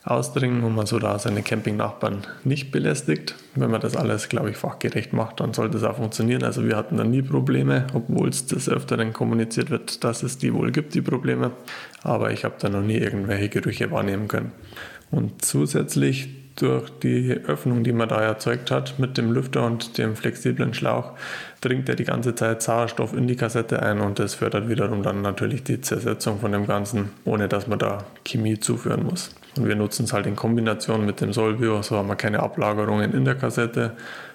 ausdringen 0.05 0.65
und 0.65 0.75
man 0.75 0.87
so 0.87 0.99
da 0.99 1.19
seine 1.19 1.43
Campingnachbarn 1.43 2.27
nicht 2.44 2.71
belästigt. 2.73 3.35
Wenn 3.55 3.71
man 3.71 3.83
das 3.83 3.94
alles, 3.94 4.31
glaube 4.31 4.49
ich, 4.49 4.56
fachgerecht 4.56 5.12
macht, 5.12 5.41
dann 5.41 5.53
sollte 5.53 5.77
es 5.77 5.85
auch 5.85 5.97
funktionieren. 5.97 6.44
Also 6.44 6.65
wir 6.65 6.77
hatten 6.77 6.97
da 6.97 7.05
nie 7.05 7.21
Probleme, 7.21 7.87
obwohl 7.93 8.31
es 8.31 8.47
des 8.47 8.71
Öfteren 8.71 9.12
kommuniziert 9.12 9.69
wird, 9.69 10.03
dass 10.03 10.23
es 10.23 10.38
die 10.38 10.55
wohl 10.55 10.73
gibt, 10.73 10.94
die 10.94 11.03
Probleme. 11.03 11.50
Aber 12.03 12.31
ich 12.31 12.43
habe 12.43 12.55
da 12.59 12.71
noch 12.71 12.81
nie 12.81 12.97
irgendwelche 12.97 13.50
Gerüche 13.50 13.91
wahrnehmen 13.91 14.29
können. 14.29 14.53
Und 15.11 15.44
zusätzlich 15.44 16.31
durch 16.56 16.88
die 17.03 17.33
Öffnung, 17.33 17.85
die 17.85 17.93
man 17.93 18.09
da 18.09 18.23
erzeugt 18.23 18.71
hat 18.71 18.99
mit 18.99 19.19
dem 19.19 19.31
Lüfter 19.31 19.65
und 19.67 19.99
dem 19.99 20.17
flexiblen 20.17 20.73
Schlauch, 20.75 21.12
dringt 21.61 21.88
er 21.88 21.94
die 21.94 22.05
ganze 22.05 22.35
Zeit 22.35 22.62
Sauerstoff 22.62 23.12
in 23.12 23.26
die 23.26 23.37
Kassette 23.37 23.82
ein 23.82 24.00
und 24.00 24.19
das 24.19 24.35
fördert 24.35 24.69
wiederum 24.69 25.03
dann 25.03 25.23
natürlich 25.23 25.64
die 25.64 25.81
Zersetzung 25.81 26.38
von 26.41 26.53
dem 26.53 26.67
Ganzen, 26.67 27.11
ohne 27.25 27.49
dass 27.49 27.67
man 27.67 27.79
da 27.79 28.05
Chemie 28.25 28.58
zuführen 28.58 29.05
muss. 29.05 29.35
Und 29.56 29.67
wir 29.67 29.76
nutzen 29.76 30.05
es 30.05 30.12
halt 30.12 30.26
in 30.26 30.37
Kombination 30.37 31.06
mit 31.06 31.20
dem 31.20 31.32
Solbio, 31.32 31.82
so 31.82 31.97
haben 31.97 32.08
wir 32.08 32.17
keine 32.17 32.41
Ablagerungen 32.41 33.14
in 33.14 33.25
der 33.25 33.35
Kassette 33.35 33.93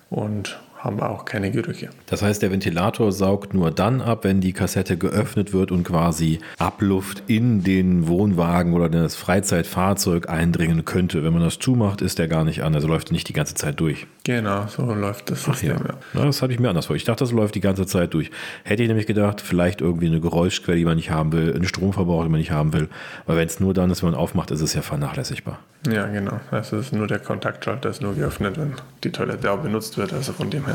und 0.10 0.60
haben 0.84 1.00
auch 1.00 1.26
keine 1.26 1.52
Gerüche. 1.52 1.90
Das 2.08 2.24
heißt, 2.24 2.42
der 2.42 2.52
Ventilator 2.52 3.12
saugt 3.12 3.54
nur 3.54 3.70
dann 3.72 4.02
ab, 4.02 4.24
wenn 4.24 4.42
die 4.42 4.52
Kassette 4.52 4.98
geöffnet 4.98 5.54
wird 5.54 5.72
und 5.72 5.84
quasi 5.84 6.40
Abluft 6.58 7.24
in 7.28 7.64
den 7.64 8.08
Wohnwagen 8.08 8.74
oder 8.74 8.90
das 8.90 9.16
Freizeitfahrzeug 9.16 10.28
eindringen 10.28 10.84
könnte. 10.84 11.24
Wenn 11.24 11.34
man 11.34 11.44
das 11.44 11.60
zumacht, 11.60 12.02
ist 12.02 12.18
der 12.18 12.28
gar 12.28 12.44
nicht 12.44 12.64
an, 12.64 12.74
also 12.74 12.88
läuft 12.88 13.12
nicht 13.12 13.30
die 13.30 13.34
ganze 13.34 13.54
Zeit 13.54 13.80
durch. 13.80 14.08
Genau, 14.24 14.66
so 14.68 14.84
läuft 14.94 15.30
das 15.30 15.44
System. 15.44 15.78
Ach 15.80 15.86
ja. 16.14 16.20
ja. 16.20 16.26
das 16.26 16.42
habe 16.42 16.52
ich 16.52 16.60
mir 16.60 16.70
anders 16.70 16.88
vor. 16.88 16.96
Ich 16.96 17.04
dachte, 17.04 17.24
das 17.24 17.32
läuft 17.32 17.54
die 17.56 17.62
ganze 17.62 17.86
Zeit 17.86 18.14
durch. 18.14 18.32
Hätte 18.64 18.82
ich 18.82 18.88
nämlich 18.88 19.08
gedacht, 19.08 19.42
vielleicht 19.42 19.82
irgendwie 19.82 20.08
eine 20.08 20.20
Geräuschquelle, 20.20 20.78
die 20.78 20.86
man 20.86 20.96
nicht 20.96 21.12
haben 21.12 21.32
will, 21.32 21.54
einen 21.54 21.66
Stromverbrauch, 21.66 22.24
den 22.24 22.32
man 22.32 22.40
nicht 22.40 22.52
haben 22.52 22.74
will. 22.74 22.90
Weil 23.28 23.38
wenn 23.38 23.48
es 23.48 23.60
nur 23.60 23.74
dann 23.74 23.92
ist, 23.92 24.02
wenn 24.02 24.12
man 24.12 24.20
aufmacht, 24.20 24.52
ist 24.52 24.62
es 24.62 24.74
ja 24.74 24.82
vernachlässigbar. 24.82 25.60
Ja, 25.90 26.06
genau. 26.06 26.40
Es 26.52 26.72
ist 26.72 26.94
nur 26.94 27.08
der 27.08 27.20
Kontaktschalter, 27.20 27.90
ist 27.90 28.02
nur 28.02 28.14
geöffnet, 28.14 28.58
wenn 28.58 28.74
die 29.04 29.12
Toilette 29.12 29.52
auch 29.52 29.60
benutzt 29.60 29.98
wird. 29.98 30.14
Also 30.14 30.32
von 30.32 30.50
dem 30.50 30.66
her 30.66 30.71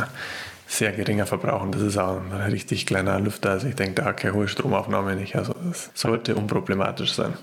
sehr 0.67 0.93
geringer 0.93 1.27
Verbrauch 1.27 1.63
und 1.63 1.75
das 1.75 1.83
ist 1.83 1.97
auch 1.97 2.21
ein 2.21 2.33
richtig 2.51 2.87
kleiner 2.87 3.19
Lüfter. 3.21 3.51
Also 3.51 3.69
ich 3.69 3.77
denke, 3.77 4.03
da 4.03 4.13
keine 4.13 4.35
hohe 4.35 4.49
Stromaufnahme 4.49 5.15
nicht. 5.15 5.37
Also 5.37 5.55
das 5.65 5.91
sollte 5.95 6.35
unproblematisch 6.35 7.15
sein. 7.15 7.35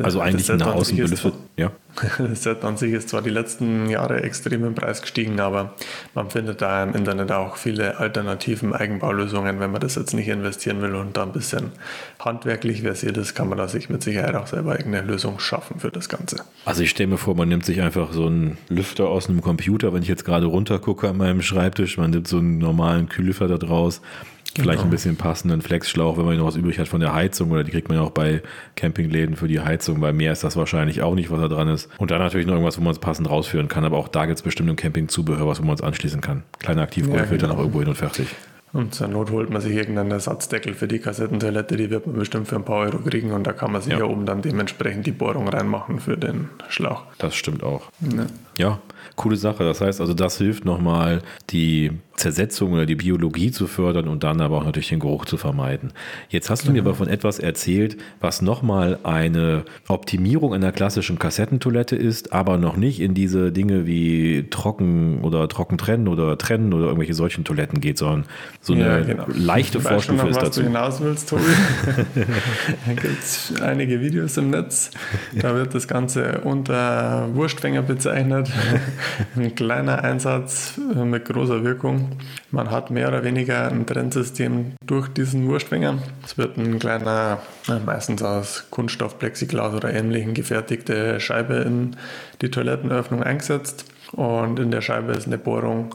Also 0.00 0.20
eigentlich 0.20 0.50
eine 0.50 0.64
Außenbelüftet, 0.66 1.34
ja. 1.56 1.72
Das 2.18 2.44
Set 2.44 2.62
an 2.62 2.76
sich 2.76 2.92
ist 2.92 3.08
zwar 3.08 3.22
die 3.22 3.30
letzten 3.30 3.90
Jahre 3.90 4.22
extrem 4.22 4.64
im 4.64 4.74
Preis 4.74 5.02
gestiegen, 5.02 5.40
aber 5.40 5.74
man 6.14 6.30
findet 6.30 6.62
da 6.62 6.84
im 6.84 6.94
Internet 6.94 7.32
auch 7.32 7.56
viele 7.56 7.98
alternativen 7.98 8.72
Eigenbaulösungen, 8.72 9.58
wenn 9.58 9.72
man 9.72 9.80
das 9.80 9.96
jetzt 9.96 10.14
nicht 10.14 10.28
investieren 10.28 10.80
will 10.82 10.94
und 10.94 11.16
da 11.16 11.24
ein 11.24 11.32
bisschen 11.32 11.72
handwerklich 12.20 12.82
versiert 12.82 13.16
ist, 13.16 13.34
kann 13.34 13.48
man 13.48 13.58
da 13.58 13.66
sich 13.66 13.88
mit 13.88 14.04
Sicherheit 14.04 14.36
auch 14.36 14.46
selber 14.46 14.78
irgendeine 14.78 15.06
Lösung 15.06 15.40
schaffen 15.40 15.80
für 15.80 15.90
das 15.90 16.08
Ganze. 16.08 16.36
Also 16.64 16.82
ich 16.82 16.90
stelle 16.90 17.08
mir 17.08 17.18
vor, 17.18 17.34
man 17.34 17.48
nimmt 17.48 17.64
sich 17.64 17.80
einfach 17.80 18.12
so 18.12 18.26
einen 18.26 18.56
Lüfter 18.68 19.08
aus 19.08 19.28
einem 19.28 19.40
Computer, 19.40 19.92
wenn 19.92 20.02
ich 20.02 20.08
jetzt 20.08 20.24
gerade 20.24 20.46
runter 20.46 20.78
gucke 20.78 21.08
an 21.08 21.16
meinem 21.16 21.42
Schreibtisch, 21.42 21.98
man 21.98 22.10
nimmt 22.10 22.28
so 22.28 22.38
einen 22.38 22.58
normalen 22.58 23.08
Kühllüfter 23.08 23.48
da 23.48 23.58
draus 23.58 24.00
Vielleicht 24.54 24.78
genau. 24.78 24.88
ein 24.88 24.90
bisschen 24.90 25.16
passenden 25.16 25.62
Flexschlauch, 25.62 26.16
wenn 26.16 26.24
man 26.24 26.36
noch 26.36 26.46
was 26.46 26.56
übrig 26.56 26.78
hat 26.78 26.88
von 26.88 27.00
der 27.00 27.14
Heizung 27.14 27.50
oder 27.50 27.64
die 27.64 27.70
kriegt 27.70 27.88
man 27.88 27.98
ja 27.98 28.02
auch 28.02 28.10
bei 28.10 28.42
Campingläden 28.74 29.36
für 29.36 29.46
die 29.46 29.60
Heizung. 29.60 30.00
Bei 30.00 30.12
mehr 30.12 30.32
ist 30.32 30.42
das 30.42 30.56
wahrscheinlich 30.56 31.02
auch 31.02 31.14
nicht, 31.14 31.30
was 31.30 31.40
da 31.40 31.48
dran 31.48 31.68
ist. 31.68 31.88
Und 31.98 32.10
dann 32.10 32.18
natürlich 32.18 32.46
noch 32.46 32.54
irgendwas, 32.54 32.78
wo 32.78 32.82
man 32.82 32.92
es 32.92 32.98
passend 32.98 33.30
rausführen 33.30 33.68
kann. 33.68 33.84
Aber 33.84 33.98
auch 33.98 34.08
da 34.08 34.26
gibt 34.26 34.38
es 34.38 34.42
bestimmt 34.42 34.68
im 34.68 34.76
Campingzubehör 34.76 35.46
was, 35.46 35.60
wo 35.60 35.66
man 35.66 35.74
es 35.74 35.82
anschließen 35.82 36.20
kann. 36.20 36.42
Kleiner 36.58 36.82
Aktivkohlefilter 36.82 37.34
ja, 37.34 37.38
genau. 37.38 37.52
noch 37.54 37.58
irgendwo 37.60 37.80
hin 37.80 37.88
und 37.88 37.94
fertig. 37.94 38.26
Und 38.72 38.94
zur 38.94 39.08
Not 39.08 39.30
holt 39.30 39.50
man 39.50 39.62
sich 39.62 39.74
irgendeinen 39.74 40.10
Ersatzdeckel 40.10 40.74
für 40.74 40.88
die 40.88 40.98
Kassettentoilette, 40.98 41.76
die 41.76 41.88
wird 41.90 42.06
man 42.06 42.16
bestimmt 42.16 42.48
für 42.48 42.56
ein 42.56 42.64
paar 42.64 42.80
Euro 42.80 42.98
kriegen 42.98 43.32
und 43.32 43.46
da 43.46 43.52
kann 43.52 43.72
man 43.72 43.80
sich 43.80 43.92
ja, 43.92 44.00
ja 44.00 44.04
oben 44.04 44.26
dann 44.26 44.42
dementsprechend 44.42 45.06
die 45.06 45.12
Bohrung 45.12 45.48
reinmachen 45.48 46.00
für 46.00 46.18
den 46.18 46.50
Schlauch. 46.68 47.04
Das 47.16 47.34
stimmt 47.34 47.62
auch. 47.62 47.90
Ja. 48.00 48.26
ja, 48.58 48.78
coole 49.16 49.36
Sache. 49.36 49.64
Das 49.64 49.80
heißt 49.80 50.00
also, 50.00 50.12
das 50.12 50.36
hilft 50.36 50.66
nochmal, 50.66 51.22
die 51.50 51.92
Zersetzung 52.18 52.72
oder 52.72 52.86
die 52.86 52.96
Biologie 52.96 53.50
zu 53.50 53.66
fördern 53.66 54.08
und 54.08 54.22
dann 54.22 54.40
aber 54.40 54.58
auch 54.58 54.64
natürlich 54.64 54.88
den 54.88 55.00
Geruch 55.00 55.24
zu 55.24 55.36
vermeiden. 55.36 55.92
Jetzt 56.28 56.50
hast 56.50 56.66
du 56.66 56.72
mir 56.72 56.82
aber 56.82 56.94
von 56.94 57.08
etwas 57.08 57.38
erzählt, 57.38 57.96
was 58.20 58.42
nochmal 58.42 58.98
eine 59.04 59.64
Optimierung 59.88 60.54
einer 60.54 60.72
klassischen 60.72 61.18
Kassettentoilette 61.18 61.96
ist, 61.96 62.32
aber 62.32 62.58
noch 62.58 62.76
nicht 62.76 63.00
in 63.00 63.14
diese 63.14 63.52
Dinge 63.52 63.86
wie 63.86 64.46
trocken 64.50 65.20
oder 65.22 65.48
trocken 65.48 65.78
trennen 65.78 66.08
oder 66.08 66.36
trennen 66.36 66.72
oder 66.72 66.86
irgendwelche 66.86 67.14
solchen 67.14 67.44
Toiletten 67.44 67.80
geht, 67.80 67.98
sondern 67.98 68.24
so 68.60 68.74
eine 68.74 68.82
ja, 68.82 69.00
genau. 69.00 69.24
leichte 69.28 69.80
Vorstufe 69.80 70.28
ist 70.28 70.42
dazu. 70.42 70.60
du 70.60 70.66
hinaus 70.66 71.00
willst, 71.00 71.28
Tobi. 71.28 71.42
da 72.86 72.92
gibt 72.92 73.22
es 73.22 73.52
einige 73.62 74.00
Videos 74.00 74.36
im 74.36 74.50
Netz. 74.50 74.90
Da 75.34 75.54
wird 75.54 75.74
das 75.74 75.88
Ganze 75.88 76.40
unter 76.42 77.28
Wurstfänger 77.34 77.82
bezeichnet. 77.82 78.50
Ein 79.36 79.54
kleiner 79.54 80.02
Einsatz 80.04 80.78
mit 80.94 81.24
großer 81.24 81.64
Wirkung. 81.64 82.07
Man 82.50 82.70
hat 82.70 82.90
mehr 82.90 83.08
oder 83.08 83.24
weniger 83.24 83.68
ein 83.68 83.86
Trennsystem 83.86 84.72
durch 84.84 85.08
diesen 85.08 85.48
Wurstfänger. 85.48 85.98
Es 86.24 86.38
wird 86.38 86.56
ein 86.56 86.78
kleiner, 86.78 87.42
meistens 87.84 88.22
aus 88.22 88.64
Kunststoff, 88.70 89.18
Plexiglas 89.18 89.74
oder 89.74 89.92
ähnlichen 89.92 90.34
gefertigte 90.34 91.20
Scheibe 91.20 91.56
in 91.56 91.96
die 92.40 92.50
Toilettenöffnung 92.50 93.22
eingesetzt. 93.22 93.84
Und 94.12 94.58
in 94.58 94.70
der 94.70 94.80
Scheibe 94.80 95.12
ist 95.12 95.26
eine 95.26 95.38
Bohrung 95.38 95.94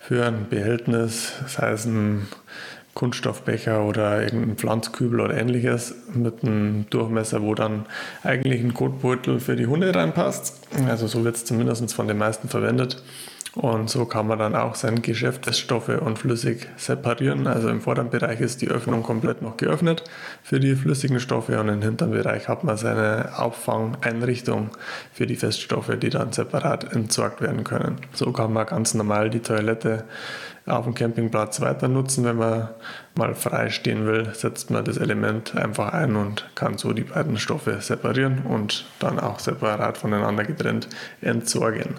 für 0.00 0.26
ein 0.26 0.48
Behältnis, 0.48 1.32
sei 1.46 1.70
es 1.70 1.86
ein 1.86 2.26
Kunststoffbecher 2.94 3.84
oder 3.84 4.22
irgendein 4.22 4.56
Pflanzkübel 4.56 5.20
oder 5.20 5.36
ähnliches 5.36 5.94
mit 6.14 6.42
einem 6.42 6.86
Durchmesser, 6.90 7.42
wo 7.42 7.54
dann 7.54 7.86
eigentlich 8.22 8.62
ein 8.62 8.72
Kotbeutel 8.72 9.40
für 9.40 9.56
die 9.56 9.66
Hunde 9.66 9.94
reinpasst. 9.94 10.60
Also 10.88 11.06
so 11.06 11.24
wird 11.24 11.36
es 11.36 11.44
zumindest 11.44 11.92
von 11.92 12.08
den 12.08 12.18
meisten 12.18 12.48
verwendet. 12.48 13.02
Und 13.54 13.88
so 13.88 14.04
kann 14.04 14.26
man 14.26 14.40
dann 14.40 14.56
auch 14.56 14.74
sein 14.74 15.00
Geschäft 15.00 15.44
Feststoffe 15.44 15.88
und 15.88 16.18
flüssig 16.18 16.68
separieren. 16.76 17.46
Also 17.46 17.68
im 17.68 17.80
vorderen 17.80 18.10
Bereich 18.10 18.40
ist 18.40 18.62
die 18.62 18.68
Öffnung 18.68 19.04
komplett 19.04 19.42
noch 19.42 19.56
geöffnet 19.56 20.02
für 20.42 20.58
die 20.58 20.74
flüssigen 20.74 21.20
Stoffe 21.20 21.60
und 21.60 21.68
im 21.68 21.80
hinteren 21.80 22.10
Bereich 22.10 22.48
hat 22.48 22.64
man 22.64 22.76
seine 22.76 23.38
Auffangeinrichtung 23.38 24.70
für 25.12 25.26
die 25.26 25.36
Feststoffe, 25.36 25.92
die 26.00 26.10
dann 26.10 26.32
separat 26.32 26.92
entsorgt 26.92 27.40
werden 27.40 27.62
können. 27.62 27.98
So 28.12 28.32
kann 28.32 28.52
man 28.52 28.66
ganz 28.66 28.94
normal 28.94 29.30
die 29.30 29.40
Toilette 29.40 30.04
auf 30.66 30.84
dem 30.84 30.94
Campingplatz 30.94 31.60
weiter 31.60 31.86
nutzen. 31.86 32.24
Wenn 32.24 32.36
man 32.36 32.70
mal 33.14 33.36
frei 33.36 33.70
stehen 33.70 34.04
will, 34.04 34.34
setzt 34.34 34.70
man 34.70 34.84
das 34.84 34.96
Element 34.96 35.54
einfach 35.54 35.92
ein 35.92 36.16
und 36.16 36.44
kann 36.56 36.76
so 36.76 36.92
die 36.92 37.04
beiden 37.04 37.38
Stoffe 37.38 37.80
separieren 37.80 38.42
und 38.48 38.86
dann 38.98 39.20
auch 39.20 39.38
separat 39.38 39.96
voneinander 39.96 40.42
getrennt 40.42 40.88
entsorgen. 41.20 41.94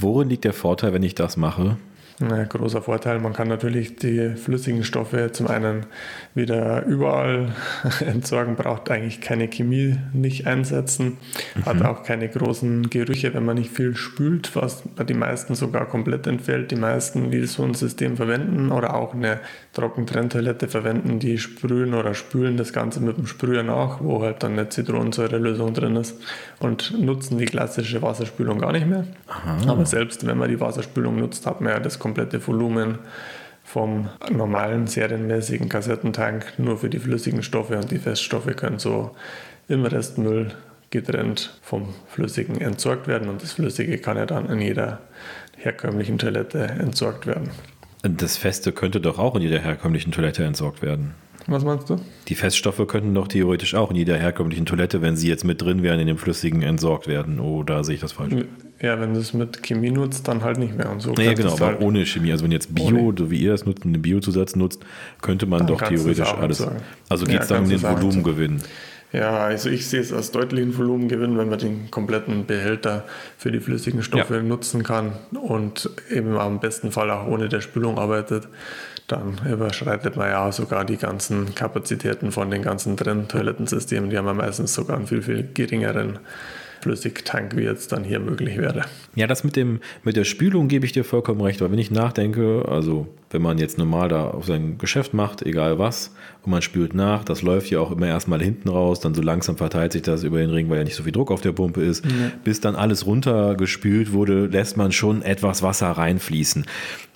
Worin 0.00 0.28
liegt 0.28 0.44
der 0.44 0.52
Vorteil, 0.52 0.92
wenn 0.92 1.02
ich 1.02 1.14
das 1.14 1.36
mache? 1.36 1.76
Ein 2.18 2.48
großer 2.48 2.80
Vorteil, 2.80 3.18
man 3.18 3.34
kann 3.34 3.48
natürlich 3.48 3.96
die 3.96 4.30
flüssigen 4.36 4.84
Stoffe 4.84 5.32
zum 5.32 5.48
einen 5.48 5.84
wieder 6.34 6.86
überall 6.86 7.52
entsorgen, 8.06 8.56
braucht 8.56 8.90
eigentlich 8.90 9.20
keine 9.20 9.48
Chemie 9.48 9.98
nicht 10.14 10.46
einsetzen, 10.46 11.18
mhm. 11.54 11.66
hat 11.66 11.82
auch 11.82 12.04
keine 12.04 12.28
großen 12.28 12.88
Gerüche, 12.88 13.34
wenn 13.34 13.44
man 13.44 13.56
nicht 13.56 13.70
viel 13.70 13.96
spült, 13.96 14.56
was 14.56 14.82
bei 14.96 15.04
den 15.04 15.18
meisten 15.18 15.54
sogar 15.54 15.84
komplett 15.84 16.26
entfällt. 16.26 16.70
Die 16.70 16.76
meisten, 16.76 17.30
die 17.30 17.44
so 17.44 17.64
ein 17.64 17.74
System 17.74 18.16
verwenden 18.16 18.72
oder 18.72 18.94
auch 18.94 19.12
eine 19.12 19.40
Trockentrenntoilette 19.74 20.68
verwenden, 20.68 21.18
die 21.18 21.36
sprühen 21.36 21.92
oder 21.92 22.14
spülen 22.14 22.56
das 22.56 22.72
Ganze 22.72 23.00
mit 23.00 23.18
dem 23.18 23.26
Sprüher 23.26 23.62
nach, 23.62 24.00
wo 24.00 24.22
halt 24.22 24.42
dann 24.42 24.52
eine 24.52 24.70
Zitronensäurelösung 24.70 25.74
drin 25.74 25.96
ist 25.96 26.18
und 26.60 26.98
nutzen 26.98 27.36
die 27.36 27.44
klassische 27.44 28.00
Wasserspülung 28.00 28.58
gar 28.58 28.72
nicht 28.72 28.86
mehr. 28.86 29.04
Aha. 29.26 29.70
Aber 29.70 29.84
selbst 29.84 30.26
wenn 30.26 30.38
man 30.38 30.48
die 30.48 30.60
Wasserspülung 30.60 31.18
nutzt, 31.20 31.44
hat 31.44 31.60
man 31.60 31.72
ja 31.74 31.80
das 31.80 31.98
komplette 32.06 32.46
Volumen 32.46 32.98
vom 33.64 34.08
normalen 34.30 34.86
serienmäßigen 34.86 35.68
Kassettentank 35.68 36.52
nur 36.56 36.78
für 36.78 36.88
die 36.88 37.00
flüssigen 37.00 37.42
Stoffe 37.42 37.76
und 37.78 37.90
die 37.90 37.98
Feststoffe 37.98 38.54
können 38.54 38.78
so 38.78 39.16
im 39.66 39.84
Restmüll 39.84 40.52
getrennt 40.90 41.58
vom 41.62 41.94
Flüssigen 42.06 42.60
entsorgt 42.60 43.08
werden 43.08 43.28
und 43.28 43.42
das 43.42 43.54
Flüssige 43.54 43.98
kann 43.98 44.16
ja 44.16 44.24
dann 44.24 44.48
in 44.48 44.60
jeder 44.60 45.00
herkömmlichen 45.56 46.16
Toilette 46.16 46.60
entsorgt 46.60 47.26
werden. 47.26 47.50
Das 48.02 48.36
Feste 48.36 48.70
könnte 48.70 49.00
doch 49.00 49.18
auch 49.18 49.34
in 49.34 49.42
jeder 49.42 49.58
herkömmlichen 49.58 50.12
Toilette 50.12 50.44
entsorgt 50.44 50.82
werden. 50.82 51.14
Was 51.48 51.64
meinst 51.64 51.88
du? 51.88 51.96
Die 52.28 52.34
Feststoffe 52.34 52.84
könnten 52.88 53.14
doch 53.14 53.28
theoretisch 53.28 53.74
auch 53.74 53.90
in 53.90 53.96
jeder 53.96 54.16
herkömmlichen 54.16 54.66
Toilette, 54.66 55.00
wenn 55.00 55.16
sie 55.16 55.28
jetzt 55.28 55.44
mit 55.44 55.62
drin 55.62 55.82
wären, 55.82 56.00
in 56.00 56.08
dem 56.08 56.18
Flüssigen 56.18 56.62
entsorgt 56.62 57.06
werden. 57.06 57.38
Oder 57.38 57.84
sehe 57.84 57.94
ich 57.94 58.00
das 58.00 58.12
falsch? 58.12 58.34
Ja, 58.80 59.00
wenn 59.00 59.14
du 59.14 59.20
es 59.20 59.32
mit 59.32 59.62
Chemie 59.62 59.90
nutzt, 59.90 60.26
dann 60.28 60.42
halt 60.42 60.58
nicht 60.58 60.76
mehr. 60.76 60.90
Und 60.90 61.00
so 61.00 61.14
ja, 61.14 61.34
genau, 61.34 61.52
aber 61.52 61.66
halt 61.66 61.80
ohne 61.80 62.04
Chemie. 62.04 62.32
Also 62.32 62.44
wenn 62.44 62.52
jetzt 62.52 62.74
Bio, 62.74 62.96
ohne. 62.96 63.14
so 63.16 63.30
wie 63.30 63.38
ihr 63.38 63.52
das 63.52 63.64
nutzt, 63.64 63.84
einen 63.84 64.02
Biozusatz 64.02 64.56
nutzt, 64.56 64.84
könnte 65.22 65.46
man 65.46 65.60
dann 65.60 65.68
doch 65.68 65.82
theoretisch 65.82 66.28
alles. 66.28 66.58
Sagen. 66.58 66.80
Also 67.08 67.26
geht 67.26 67.40
es 67.40 67.48
ja, 67.48 67.56
dann 67.56 67.64
um 67.64 67.70
den 67.70 67.82
Volumengewinn. 67.82 68.60
Ja, 69.16 69.38
also 69.38 69.70
ich 69.70 69.86
sehe 69.86 70.00
es 70.00 70.12
als 70.12 70.30
deutlichen 70.30 70.76
Volumengewinn, 70.76 71.38
wenn 71.38 71.48
man 71.48 71.58
den 71.58 71.90
kompletten 71.90 72.44
Behälter 72.44 73.04
für 73.38 73.50
die 73.50 73.60
flüssigen 73.60 74.02
Stoffe 74.02 74.36
ja. 74.36 74.42
nutzen 74.42 74.82
kann 74.82 75.12
und 75.32 75.88
eben 76.10 76.36
am 76.36 76.60
besten 76.60 76.92
Fall 76.92 77.10
auch 77.10 77.26
ohne 77.26 77.48
der 77.48 77.62
Spülung 77.62 77.98
arbeitet 77.98 78.46
dann 79.06 79.40
überschreitet 79.48 80.16
man 80.16 80.30
ja 80.30 80.50
sogar 80.50 80.84
die 80.84 80.96
ganzen 80.96 81.54
Kapazitäten 81.54 82.32
von 82.32 82.50
den 82.50 82.62
ganzen 82.62 82.96
Trenntoilettensystemen. 82.96 84.10
Die 84.10 84.18
haben 84.18 84.26
ja 84.26 84.34
meistens 84.34 84.74
sogar 84.74 84.96
einen 84.96 85.06
viel, 85.06 85.22
viel 85.22 85.48
geringeren 85.54 86.18
Flüssigtank, 86.80 87.56
wie 87.56 87.62
jetzt 87.62 87.92
dann 87.92 88.04
hier 88.04 88.18
möglich 88.18 88.58
wäre. 88.58 88.82
Ja, 89.14 89.26
das 89.26 89.44
mit, 89.44 89.56
dem, 89.56 89.80
mit 90.02 90.16
der 90.16 90.24
Spülung 90.24 90.68
gebe 90.68 90.86
ich 90.86 90.92
dir 90.92 91.04
vollkommen 91.04 91.40
recht, 91.40 91.60
weil 91.60 91.70
wenn 91.70 91.78
ich 91.78 91.90
nachdenke, 91.90 92.64
also 92.68 93.06
wenn 93.36 93.42
man 93.42 93.58
jetzt 93.58 93.76
normal 93.76 94.08
da 94.08 94.30
auf 94.30 94.46
sein 94.46 94.78
Geschäft 94.78 95.12
macht, 95.12 95.42
egal 95.42 95.78
was, 95.78 96.10
und 96.42 96.52
man 96.52 96.62
spült 96.62 96.94
nach, 96.94 97.22
das 97.22 97.42
läuft 97.42 97.68
ja 97.68 97.80
auch 97.80 97.90
immer 97.90 98.06
erstmal 98.06 98.40
hinten 98.40 98.70
raus, 98.70 98.98
dann 98.98 99.12
so 99.12 99.20
langsam 99.20 99.58
verteilt 99.58 99.92
sich 99.92 100.00
das 100.00 100.22
über 100.22 100.38
den 100.38 100.48
Ring, 100.48 100.70
weil 100.70 100.78
ja 100.78 100.84
nicht 100.84 100.94
so 100.94 101.02
viel 101.02 101.12
Druck 101.12 101.30
auf 101.30 101.42
der 101.42 101.52
Pumpe 101.52 101.82
ist. 101.82 102.02
Ja. 102.06 102.10
Bis 102.44 102.62
dann 102.62 102.76
alles 102.76 103.04
runtergespült 103.04 104.14
wurde, 104.14 104.46
lässt 104.46 104.78
man 104.78 104.90
schon 104.90 105.20
etwas 105.20 105.62
Wasser 105.62 105.90
reinfließen. 105.90 106.64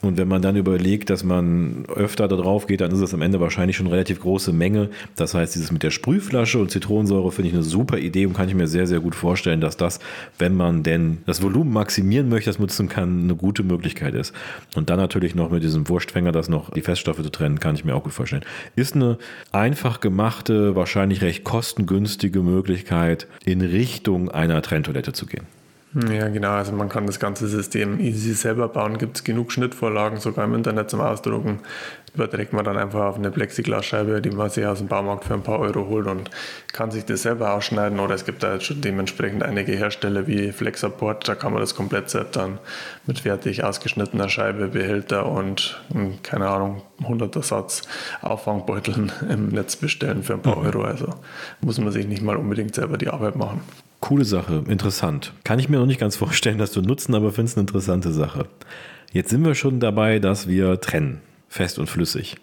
Und 0.03 0.17
wenn 0.17 0.29
man 0.29 0.41
dann 0.41 0.57
überlegt, 0.57 1.11
dass 1.11 1.25
man 1.25 1.85
öfter 1.95 2.27
da 2.27 2.37
drauf 2.37 2.67
geht, 2.67 2.81
dann 2.81 2.91
ist 2.91 3.01
es 3.01 3.13
am 3.13 3.21
Ende 3.21 3.39
wahrscheinlich 3.39 3.77
schon 3.77 3.87
eine 3.87 3.95
relativ 3.95 4.21
große 4.21 4.53
Menge. 4.53 4.89
Das 5.15 5.35
heißt, 5.35 5.55
dieses 5.55 5.73
mit 5.73 5.83
der 5.83 5.91
Sprühflasche 5.91 6.59
und 6.59 6.71
Zitronensäure 6.71 7.31
finde 7.31 7.49
ich 7.49 7.55
eine 7.55 7.63
super 7.63 7.99
Idee 7.99 8.25
und 8.25 8.33
kann 8.33 8.49
ich 8.49 8.55
mir 8.55 8.67
sehr, 8.67 8.87
sehr 8.87 9.01
gut 9.01 9.15
vorstellen, 9.15 9.61
dass 9.61 9.77
das, 9.77 10.01
wenn 10.39 10.57
man 10.57 10.83
denn 10.83 11.19
das 11.27 11.43
Volumen 11.43 11.73
maximieren 11.73 12.31
möchte, 12.31 12.49
das 12.49 12.59
nutzen 12.59 12.89
kann, 12.89 13.25
eine 13.25 13.37
gute 13.37 13.63
Möglichkeit 13.63 14.15
ist. 14.15 14.35
Und 14.75 14.89
dann 14.89 14.99
natürlich 14.99 15.35
noch 15.35 15.51
mit 15.51 15.63
diesem 15.63 15.89
Wurstfänger, 16.11 16.33
das 16.33 16.49
noch 16.49 16.71
die 16.71 16.81
Feststoffe 16.81 17.23
zu 17.23 17.31
trennen, 17.31 17.61
kann 17.61 17.77
ich 17.77 17.85
mir 17.85 17.95
auch 17.95 18.03
gut 18.03 18.13
vorstellen. 18.13 18.45
Ist 18.75 18.97
eine 18.97 19.17
einfach 19.53 20.01
gemachte, 20.01 20.75
wahrscheinlich 20.75 21.23
recht 21.23 21.45
kostengünstige 21.45 22.41
Möglichkeit, 22.41 23.29
in 23.45 23.61
Richtung 23.61 24.29
einer 24.29 24.61
Trenntoilette 24.61 25.13
zu 25.13 25.27
gehen. 25.27 25.47
Ja, 25.95 26.29
genau. 26.29 26.51
Also 26.51 26.73
man 26.73 26.89
kann 26.89 27.07
das 27.07 27.19
ganze 27.19 27.49
System 27.49 27.99
easy 27.99 28.33
selber 28.35 28.69
bauen. 28.69 28.99
Gibt 28.99 29.17
es 29.17 29.25
genug 29.25 29.51
Schnittvorlagen, 29.51 30.21
sogar 30.21 30.45
im 30.45 30.55
Internet 30.55 30.89
zum 30.91 31.01
Ausdrucken. 31.01 31.61
Überträgt 32.15 32.53
man 32.53 32.65
dann 32.65 32.77
einfach 32.77 33.01
auf 33.01 33.17
eine 33.17 33.31
Plexiglasscheibe, 33.31 34.21
die 34.21 34.31
man 34.31 34.51
sich 34.51 34.67
aus 34.67 34.79
dem 34.79 34.89
Baumarkt 34.89 35.25
für 35.25 35.35
ein 35.35 35.43
paar 35.43 35.61
Euro 35.61 35.87
holt 35.87 36.07
und 36.07 36.31
kann 36.73 36.91
sich 36.91 37.05
das 37.05 37.23
selber 37.23 37.55
ausschneiden. 37.55 38.01
Oder 38.01 38.15
es 38.15 38.25
gibt 38.25 38.43
da 38.43 38.55
jetzt 38.55 38.65
schon 38.65 38.81
dementsprechend 38.81 39.43
einige 39.43 39.73
Hersteller 39.73 40.27
wie 40.27 40.53
Flexaport. 40.53 41.29
Da 41.29 41.35
kann 41.35 41.53
man 41.53 41.61
das 41.61 41.75
Komplettset 41.75 42.35
dann 42.35 42.59
mit 43.07 43.21
fertig 43.21 43.63
ausgeschnittener 43.65 44.29
Scheibe, 44.29 44.69
Behälter 44.69 45.27
und, 45.27 45.81
hm, 45.93 46.23
keine 46.23 46.49
Ahnung, 46.49 46.83
100er 47.03 47.43
Satz 47.43 47.83
Auffangbeuteln 48.23 49.13
im 49.29 49.49
Netz 49.49 49.77
bestellen 49.77 50.23
für 50.23 50.35
ein 50.35 50.43
paar 50.43 50.57
mhm. 50.57 50.67
Euro. 50.67 50.83
Also 50.83 51.15
muss 51.61 51.79
man 51.79 51.93
sich 51.93 52.07
nicht 52.07 52.23
mal 52.23 52.37
unbedingt 52.37 52.75
selber 52.75 52.99
die 52.99 53.09
Arbeit 53.09 53.37
machen. 53.37 53.61
Coole 54.01 54.25
Sache, 54.25 54.65
interessant. 54.67 55.35
Kann 55.45 55.59
ich 55.59 55.69
mir 55.69 55.79
noch 55.79 55.87
nicht 55.87 56.01
ganz 56.01 56.17
vorstellen, 56.17 56.59
dass 56.59 56.73
du 56.73 56.81
nutzen, 56.81 57.15
aber 57.15 57.33
finde 57.33 57.51
es 57.51 57.57
eine 57.57 57.63
interessante 57.63 58.13
Sache. 58.13 58.47
Jetzt 59.13 59.31
sind 59.31 59.45
wir 59.45 59.55
schon 59.55 59.81
dabei, 59.81 60.19
dass 60.21 60.49
wir 60.49 60.81
trennen, 60.81 61.21
fest 61.51 61.79
und 61.79 61.89
flüssig. 61.89 62.37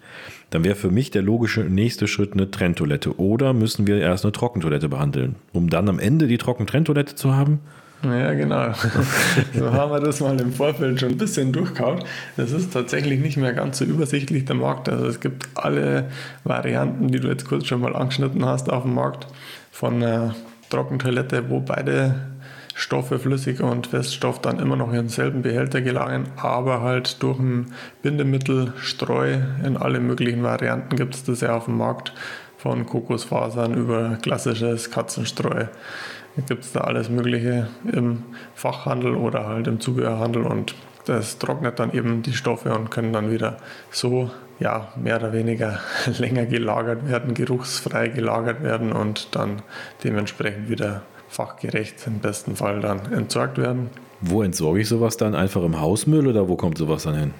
Dann 0.52 0.64
wäre 0.64 0.76
für 0.76 0.92
mich 0.92 1.10
der 1.10 1.24
logische 1.24 1.62
nächste 1.62 2.08
Schritt 2.08 2.34
eine 2.34 2.52
Trenntoilette. 2.52 3.20
Oder 3.20 3.54
müssen 3.54 3.88
wir 3.88 3.98
erst 4.00 4.26
eine 4.26 4.34
Trockentoilette 4.34 4.90
behandeln, 4.90 5.36
um 5.54 5.70
dann 5.70 5.90
am 5.90 5.98
Ende 5.98 6.28
die 6.28 6.38
Trockentrenntoilette 6.38 7.16
zu 7.16 7.36
haben? 7.36 7.60
Ja, 8.04 8.34
genau. 8.34 8.74
so 9.58 9.72
haben 9.74 9.92
wir 9.92 10.00
das 10.00 10.20
mal 10.20 10.40
im 10.40 10.54
Vorfeld 10.54 11.00
schon 11.00 11.12
ein 11.12 11.18
bisschen 11.18 11.52
durchkaut. 11.52 12.06
Das 12.36 12.52
ist 12.52 12.72
tatsächlich 12.72 13.20
nicht 13.20 13.38
mehr 13.38 13.54
ganz 13.54 13.80
so 13.80 13.86
übersichtlich, 13.86 14.46
der 14.46 14.56
Markt. 14.56 14.88
Also 14.88 15.08
es 15.08 15.20
gibt 15.20 15.48
alle 15.56 16.10
Varianten, 16.44 17.08
die 17.08 17.20
du 17.20 17.28
jetzt 17.28 17.46
kurz 17.46 17.66
schon 17.66 17.82
mal 17.82 17.96
angeschnitten 17.96 18.46
hast, 18.46 18.70
auf 18.70 18.84
dem 18.84 18.94
Markt. 18.94 19.28
Von 19.72 19.96
einer 19.96 20.36
Trockentoilette, 20.70 21.50
wo 21.50 21.60
beide 21.62 22.16
Stoffe, 22.80 23.18
Flüssig 23.18 23.60
und 23.60 23.88
Feststoff, 23.88 24.40
dann 24.40 24.60
immer 24.60 24.76
noch 24.76 24.90
in 24.90 24.98
denselben 24.98 25.42
Behälter 25.42 25.82
gelangen, 25.82 26.28
aber 26.38 26.82
halt 26.82 27.24
durch 27.24 27.40
ein 27.40 27.74
Bindemittel, 28.04 28.72
Streu 28.78 29.40
in 29.66 29.78
alle 29.78 30.00
möglichen 30.00 30.44
Varianten 30.44 30.96
gibt 30.96 31.16
es 31.16 31.24
das 31.24 31.42
ja 31.42 31.58
auf 31.58 31.66
dem 31.66 31.78
Markt, 31.78 32.14
von 32.58 32.86
Kokosfasern 32.86 33.74
über 33.74 34.20
klassisches 34.22 34.92
Katzenstreu. 34.92 35.66
Gibt 36.48 36.66
es 36.66 36.72
da 36.72 36.82
alles 36.82 37.10
Mögliche 37.10 37.68
im 37.92 38.22
Fachhandel 38.54 39.16
oder 39.16 39.48
halt 39.48 39.66
im 39.66 39.80
Zubehörhandel 39.80 40.44
und 40.44 40.76
das 41.06 41.40
trocknet 41.40 41.80
dann 41.80 41.92
eben 41.94 42.22
die 42.22 42.34
Stoffe 42.34 42.76
und 42.76 42.92
können 42.92 43.12
dann 43.12 43.32
wieder 43.32 43.58
so 43.90 44.30
ja, 44.60 44.90
mehr 44.96 45.16
oder 45.16 45.34
weniger 45.34 45.80
länger 46.20 46.46
gelagert 46.46 47.10
werden, 47.10 47.34
geruchsfrei 47.34 48.10
gelagert 48.10 48.62
werden 48.62 48.92
und 48.92 49.36
dann 49.36 49.64
dementsprechend 50.04 50.70
wieder 50.70 51.02
fachgerecht 51.30 51.96
im 52.08 52.20
besten 52.20 52.56
Fall 52.56 52.82
dann 52.82 53.12
entsorgt 53.12 53.58
werden. 53.58 53.90
Wo 54.22 54.42
entsorge 54.42 54.82
ich 54.82 54.88
sowas 54.88 55.18
dann? 55.18 55.36
Einfach 55.36 55.64
im 55.64 55.80
Hausmüll 55.80 56.28
oder 56.28 56.48
wo 56.48 56.56
kommt 56.56 56.78
sowas 56.78 57.04
dann 57.04 57.16
hin? 57.16 57.34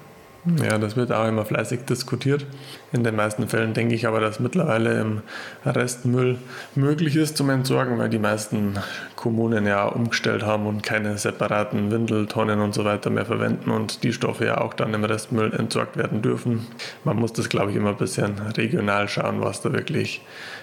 Ja, 0.62 0.78
das 0.78 0.96
wird 0.96 1.12
auch 1.12 1.26
immer 1.26 1.44
fleißig 1.44 1.80
diskutiert. 1.80 2.46
In 2.92 3.02
den 3.02 3.16
meisten 3.16 3.48
Fällen 3.48 3.74
denke 3.74 3.94
ich 3.94 4.06
aber, 4.06 4.20
dass 4.20 4.40
mittlerweile 4.40 5.00
im 5.00 5.22
Restmüll 5.66 6.38
möglich 6.74 7.16
ist 7.16 7.36
zum 7.36 7.50
Entsorgen, 7.50 7.98
weil 7.98 8.08
die 8.08 8.20
meisten 8.20 8.74
Kommunen 9.16 9.66
ja 9.66 9.84
umgestellt 9.86 10.44
haben 10.44 10.66
und 10.66 10.82
keine 10.82 11.18
separaten 11.18 11.90
Windeltonnen 11.90 12.60
und 12.60 12.72
so 12.72 12.84
weiter 12.84 13.10
mehr 13.10 13.26
verwenden 13.26 13.70
und 13.70 14.04
die 14.04 14.12
Stoffe 14.12 14.46
ja 14.46 14.60
auch 14.60 14.74
dann 14.74 14.94
im 14.94 15.04
Restmüll 15.04 15.52
entsorgt 15.52 15.96
werden 15.96 16.22
dürfen. 16.22 16.66
Man 17.04 17.16
muss 17.16 17.32
das, 17.32 17.48
glaube 17.48 17.72
ich, 17.72 17.76
immer 17.76 17.90
ein 17.90 17.96
bisschen 17.96 18.38
regional 18.56 19.08
schauen, 19.08 19.40
was 19.40 19.60
da 19.60 19.72
wirklich 19.72 20.22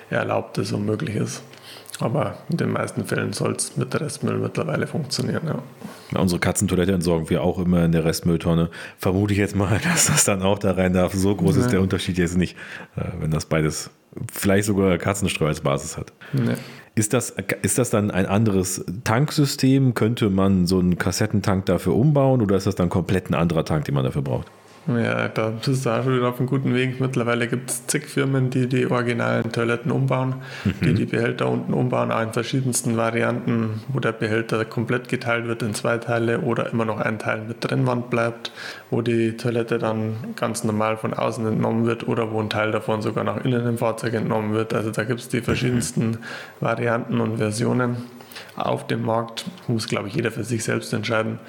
erlaubt 0.09 0.57
ist 0.57 0.71
und 0.71 0.85
möglich 0.85 1.15
ist. 1.15 1.43
Aber 2.01 2.37
in 2.49 2.57
den 2.57 2.71
meisten 2.71 3.05
Fällen 3.05 3.33
soll 3.33 3.53
es 3.53 3.77
mit 3.77 3.93
der 3.93 4.01
Restmüll 4.01 4.37
mittlerweile 4.37 4.87
funktionieren. 4.87 5.41
Ja. 5.45 5.63
Ja, 6.11 6.19
unsere 6.19 6.39
Katzentoilette 6.39 6.91
entsorgen 6.91 7.29
wir 7.29 7.43
auch 7.43 7.57
immer 7.57 7.83
in 7.83 7.91
der 7.91 8.05
Restmülltonne. 8.05 8.69
Vermute 8.97 9.33
ich 9.33 9.39
jetzt 9.39 9.55
mal, 9.55 9.79
dass 9.83 10.07
das 10.07 10.23
dann 10.23 10.43
auch 10.43 10.59
da 10.59 10.71
rein 10.71 10.93
darf. 10.93 11.13
So 11.13 11.35
groß 11.35 11.55
nee. 11.55 11.61
ist 11.61 11.71
der 11.71 11.81
Unterschied 11.81 12.17
jetzt 12.17 12.37
nicht, 12.37 12.55
äh, 12.95 13.05
wenn 13.19 13.31
das 13.31 13.45
beides 13.45 13.89
vielleicht 14.31 14.65
sogar 14.65 14.97
Katzenstreu 14.97 15.47
als 15.47 15.61
Basis 15.61 15.97
hat. 15.97 16.13
Nee. 16.31 16.55
Ist 16.97 17.11
das, 17.11 17.35
ist 17.61 17.77
das 17.77 17.89
dann 17.89 18.09
ein 18.09 18.25
anderes 18.25 18.85
Tanksystem? 19.03 19.93
Könnte 19.95 20.29
man 20.29 20.65
so 20.65 20.79
einen 20.79 20.97
Kassettentank 20.97 21.65
dafür 21.65 21.93
umbauen 21.93 22.41
oder 22.41 22.55
ist 22.55 22.67
das 22.67 22.75
dann 22.75 22.87
komplett 22.87 23.29
ein 23.29 23.33
anderer 23.33 23.65
Tank, 23.65 23.83
den 23.85 23.95
man 23.95 24.05
dafür 24.05 24.21
braucht? 24.21 24.47
Ja, 24.87 25.27
da 25.29 25.49
bist 25.49 25.85
du 25.85 25.89
auch 25.89 26.03
schon 26.03 26.15
wieder 26.15 26.29
auf 26.29 26.37
einem 26.37 26.47
guten 26.47 26.75
Weg. 26.75 27.01
Mittlerweile 27.01 27.47
gibt 27.47 27.71
es 27.71 27.87
zig 27.87 28.05
Firmen, 28.05 28.51
die 28.51 28.67
die 28.67 28.85
originalen 28.85 29.51
Toiletten 29.51 29.91
umbauen, 29.91 30.35
mhm. 30.63 30.73
die 30.81 30.93
die 30.93 31.05
Behälter 31.05 31.49
unten 31.49 31.73
umbauen, 31.73 32.11
auch 32.11 32.21
in 32.21 32.33
verschiedensten 32.33 32.95
Varianten, 32.95 33.81
wo 33.87 33.99
der 33.99 34.11
Behälter 34.11 34.63
komplett 34.63 35.09
geteilt 35.09 35.47
wird 35.47 35.63
in 35.63 35.73
zwei 35.73 35.97
Teile 35.97 36.41
oder 36.41 36.71
immer 36.71 36.85
noch 36.85 36.99
ein 36.99 37.17
Teil 37.17 37.41
mit 37.47 37.61
Trennwand 37.61 38.11
bleibt, 38.11 38.51
wo 38.91 39.01
die 39.01 39.37
Toilette 39.37 39.79
dann 39.79 40.17
ganz 40.35 40.63
normal 40.63 40.97
von 40.97 41.15
außen 41.15 41.47
entnommen 41.47 41.87
wird 41.87 42.07
oder 42.07 42.31
wo 42.31 42.39
ein 42.39 42.51
Teil 42.51 42.71
davon 42.71 43.01
sogar 43.01 43.23
nach 43.23 43.43
innen 43.43 43.65
im 43.65 43.79
Fahrzeug 43.79 44.13
entnommen 44.13 44.53
wird. 44.53 44.75
Also 44.75 44.91
da 44.91 45.03
gibt 45.03 45.19
es 45.19 45.29
die 45.29 45.41
verschiedensten 45.41 46.09
mhm. 46.09 46.17
Varianten 46.59 47.21
und 47.21 47.37
Versionen 47.37 47.97
auf 48.55 48.87
dem 48.87 49.03
Markt. 49.03 49.45
Muss, 49.67 49.87
glaube 49.87 50.07
ich, 50.07 50.15
jeder 50.15 50.31
für 50.31 50.43
sich 50.43 50.63
selbst 50.63 50.93
entscheiden. 50.93 51.39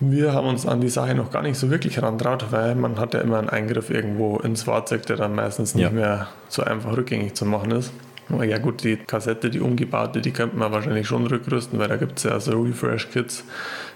Wir 0.00 0.32
haben 0.32 0.46
uns 0.46 0.66
an 0.66 0.80
die 0.80 0.88
Sache 0.88 1.14
noch 1.14 1.30
gar 1.30 1.42
nicht 1.42 1.58
so 1.58 1.70
wirklich 1.70 1.96
herantraut, 1.96 2.46
weil 2.50 2.74
man 2.74 2.98
hat 2.98 3.14
ja 3.14 3.20
immer 3.20 3.38
einen 3.38 3.48
Eingriff 3.48 3.90
irgendwo 3.90 4.38
ins 4.38 4.64
Fahrzeug, 4.64 5.06
der 5.06 5.16
dann 5.16 5.34
meistens 5.34 5.74
nicht 5.74 5.84
ja. 5.84 5.90
mehr 5.90 6.28
so 6.48 6.62
einfach 6.62 6.96
rückgängig 6.96 7.34
zu 7.34 7.44
machen 7.44 7.70
ist. 7.70 7.92
Ja 8.28 8.58
gut, 8.58 8.82
die 8.82 8.96
Kassette, 8.96 9.50
die 9.50 9.60
umgebaute, 9.60 10.20
die 10.20 10.32
könnte 10.32 10.56
man 10.56 10.72
wahrscheinlich 10.72 11.06
schon 11.06 11.26
rückrüsten, 11.26 11.78
weil 11.78 11.86
da 11.86 11.96
gibt 11.96 12.18
es 12.18 12.24
ja 12.24 12.40
so 12.40 12.60
Refresh-Kits 12.60 13.44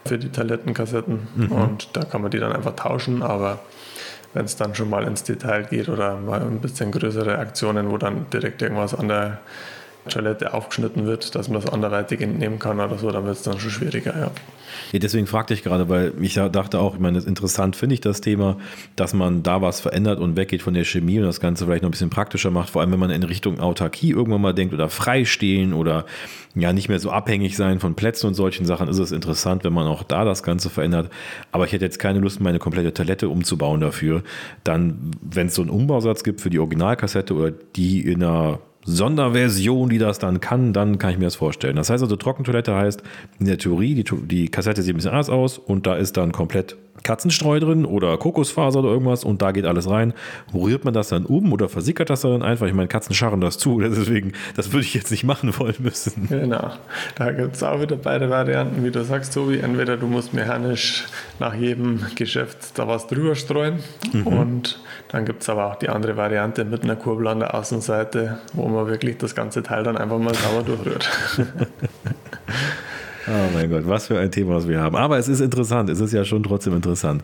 für 0.05 0.19
die 0.19 0.29
Toilettenkassetten 0.29 1.27
mhm. 1.35 1.53
und 1.53 1.89
da 1.95 2.05
kann 2.05 2.23
man 2.23 2.31
die 2.31 2.39
dann 2.39 2.53
einfach 2.53 2.77
tauschen, 2.77 3.23
aber 3.23 3.59
wenn 4.33 4.45
es 4.45 4.55
dann 4.55 4.75
schon 4.75 4.89
mal 4.89 5.05
ins 5.05 5.25
Detail 5.25 5.65
geht 5.65 5.89
oder 5.89 6.17
mal 6.17 6.41
ein 6.41 6.61
bisschen 6.61 6.93
größere 6.93 7.39
Aktionen, 7.39 7.91
wo 7.91 7.99
dann 7.99 8.27
direkt 8.33 8.63
irgendwas 8.63 8.95
an 8.95 9.09
der 9.09 9.41
Toilette 10.09 10.55
aufgeschnitten 10.55 11.07
wird, 11.07 11.35
dass 11.35 11.49
man 11.49 11.61
das 11.61 11.73
anderweitig 11.73 12.21
entnehmen 12.21 12.59
kann 12.59 12.81
oder 12.81 12.99
so, 12.99 13.11
dann 13.11 13.25
wird 13.25 13.37
es 13.37 13.43
dann 13.43 13.59
schon 13.59 13.71
schwieriger, 13.71 14.19
ja. 14.19 14.31
ja 14.93 14.99
deswegen 14.99 15.27
fragte 15.27 15.55
ich 15.55 15.63
gerade, 15.63 15.89
weil 15.89 16.13
ich 16.21 16.35
dachte 16.35 16.79
auch, 16.79 16.95
ich 16.95 17.01
meine, 17.01 17.19
interessant 17.19 17.77
finde 17.77 17.95
ich 17.95 18.01
das 18.01 18.21
Thema, 18.21 18.57
dass 18.97 19.13
man 19.13 19.43
da 19.43 19.63
was 19.63 19.81
verändert 19.81 20.21
und 20.21 20.37
weggeht 20.37 20.63
von 20.63 20.75
der 20.75 20.85
Chemie 20.85 21.19
und 21.19 21.27
das 21.27 21.41
Ganze 21.41 21.67
vielleicht 21.67 21.83
noch 21.83 21.89
ein 21.89 21.93
bisschen 21.93 22.11
praktischer 22.11 22.51
macht, 22.51 22.71
vor 22.71 22.81
allem 22.81 22.93
wenn 22.93 22.99
man 22.99 23.11
in 23.11 23.23
Richtung 23.23 23.61
Autarkie 23.61 24.11
irgendwann 24.11 24.41
mal 24.41 24.55
denkt 24.55 24.75
oder 24.75 24.89
freistehen 24.89 25.73
oder 25.73 26.07
ja 26.55 26.73
nicht 26.73 26.89
mehr 26.89 26.99
so 26.99 27.11
abhängig 27.11 27.57
sein 27.57 27.79
von 27.79 27.95
Plätzen 27.95 28.27
und 28.27 28.35
solchen 28.35 28.67
Sachen, 28.67 28.89
ist 28.89 28.99
es 28.99 29.13
interessant, 29.13 29.65
wenn 29.65 29.73
man 29.73 29.87
auch 29.87 30.03
da 30.03 30.25
das 30.25 30.43
Ganze 30.43 30.71
verändert. 30.71 31.11
Aber 31.53 31.65
ich 31.65 31.73
hätte 31.73 31.85
jetzt 31.85 31.99
keine 31.99 32.19
Lust, 32.19 32.41
meine 32.41 32.59
komplette 32.59 32.93
Toilette 32.93 33.29
umzubauen 33.29 33.81
dafür. 33.81 34.23
Dann, 34.65 35.13
wenn 35.21 35.47
es 35.47 35.55
so 35.55 35.63
einen 35.63 35.71
Umbausatz 35.71 36.25
gibt 36.25 36.41
für 36.41 36.51
die 36.51 36.59
Originalkassette 36.59 37.35
oder 37.35 37.51
die 37.51 38.01
in 38.01 38.23
einer 38.23 38.59
Sonderversion, 38.85 39.89
die 39.89 39.99
das 39.99 40.19
dann 40.19 40.41
kann, 40.41 40.73
dann 40.73 40.99
kann 40.99 41.11
ich 41.11 41.19
mir 41.19 41.27
das 41.27 41.37
vorstellen. 41.37 41.77
Das 41.77 41.91
heißt 41.91 42.03
also, 42.03 42.17
Trockentoilette 42.17 42.75
heißt 42.75 43.03
in 43.39 43.47
der 43.47 43.59
Theorie, 43.59 43.95
die, 43.95 44.05
die 44.27 44.49
Kassette 44.49 44.83
sieht 44.83 44.95
ein 44.95 44.97
bisschen 44.97 45.11
anders 45.11 45.31
aus 45.31 45.59
und 45.59 45.87
da 45.87 45.97
ist 45.97 46.17
dann 46.17 46.33
komplett 46.33 46.77
Katzenstreu 47.03 47.61
drin 47.61 47.85
oder 47.85 48.17
Kokosfaser 48.19 48.81
oder 48.81 48.91
irgendwas 48.91 49.25
und 49.25 49.43
da 49.43 49.53
geht 49.53 49.65
alles 49.65 49.89
rein. 49.89 50.13
Rührt 50.53 50.85
man 50.85 50.95
das 50.95 51.09
dann 51.09 51.25
um 51.27 51.53
oder 51.53 51.69
versickert 51.69 52.11
das 52.11 52.23
dann 52.23 52.43
einfach? 52.43 52.67
Ich 52.67 52.75
meine, 52.75 52.89
Katzen 52.89 53.15
scharren 53.15 53.41
das 53.41 53.59
zu, 53.59 53.81
deswegen, 53.81 54.33
das 54.57 54.73
würde 54.73 54.85
ich 54.85 54.95
jetzt 54.95 55.11
nicht 55.11 55.25
machen 55.25 55.59
wollen 55.59 55.77
müssen. 55.79 56.29
Genau, 56.29 56.73
da 57.17 57.33
gibt 57.33 57.57
es 57.57 57.63
auch 57.63 57.81
wieder 57.81 57.97
beide 57.97 58.31
Varianten, 58.31 58.85
wie 58.85 58.91
du 58.91 59.05
sagst, 59.05 59.37
wie 59.37 59.59
entweder 59.59 59.97
du 59.97 60.07
musst 60.07 60.35
mechanisch 60.35 61.07
nach 61.39 61.55
jedem 61.55 62.01
Geschäft 62.15 62.79
da 62.79 62.87
was 62.87 63.07
drüber 63.07 63.35
streuen 63.35 63.79
mhm. 64.13 64.27
und 64.27 64.81
dann 65.09 65.25
gibt 65.25 65.43
es 65.43 65.49
aber 65.49 65.67
auch 65.67 65.77
die 65.77 65.89
andere 65.89 66.17
Variante 66.17 66.65
mit 66.65 66.85
einer 66.85 66.97
Kurbel 66.97 67.29
an 67.29 67.41
der 67.41 67.55
Außenseite, 67.55 68.39
wo 68.53 68.69
man 68.71 68.87
wirklich 68.87 69.19
das 69.19 69.35
ganze 69.35 69.63
Teil 69.63 69.85
dann 69.85 69.97
einfach 69.97 70.19
mal 70.19 70.35
sauber 70.35 70.63
durchrührt. 70.63 71.09
Oh 73.29 73.55
mein 73.55 73.71
Gott, 73.71 73.87
was 73.87 74.07
für 74.07 74.19
ein 74.19 74.33
Thema, 74.33 74.57
was 74.57 74.67
wir 74.67 74.81
haben. 74.81 74.97
Aber 74.97 75.19
es 75.19 75.29
ist 75.29 75.41
interessant, 75.41 75.89
es 75.91 76.01
ist 76.01 76.13
ja 76.13 76.25
schon 76.25 76.43
trotzdem 76.43 76.75
interessant. 76.75 77.23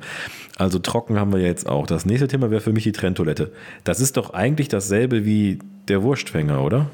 Also 0.56 0.78
trocken 0.78 1.18
haben 1.18 1.32
wir 1.32 1.40
jetzt 1.40 1.68
auch. 1.68 1.86
Das 1.86 2.06
nächste 2.06 2.28
Thema 2.28 2.50
wäre 2.50 2.60
für 2.60 2.72
mich 2.72 2.84
die 2.84 2.92
Trenntoilette. 2.92 3.50
Das 3.82 3.98
ist 3.98 4.16
doch 4.16 4.32
eigentlich 4.32 4.68
dasselbe 4.68 5.24
wie 5.24 5.58
der 5.88 6.02
Wurstfänger, 6.02 6.62
oder? 6.62 6.86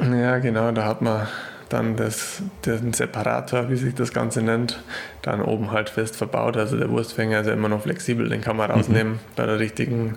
Ja, 0.00 0.38
genau, 0.38 0.72
da 0.72 0.84
hat 0.84 1.02
man 1.02 1.26
dann 1.68 1.96
das, 1.96 2.42
den 2.64 2.92
Separator, 2.92 3.68
wie 3.70 3.76
sich 3.76 3.94
das 3.94 4.12
Ganze 4.12 4.40
nennt, 4.40 4.82
dann 5.22 5.42
oben 5.42 5.72
halt 5.72 5.90
fest 5.90 6.16
verbaut. 6.16 6.56
Also 6.56 6.76
der 6.76 6.90
Wurstfänger 6.90 7.40
ist 7.40 7.46
ja 7.46 7.52
immer 7.52 7.68
noch 7.68 7.82
flexibel, 7.82 8.28
den 8.28 8.40
kann 8.40 8.56
man 8.56 8.70
rausnehmen. 8.70 9.14
Mhm. 9.14 9.18
Bei 9.34 9.46
der 9.46 9.58
richtigen 9.58 10.16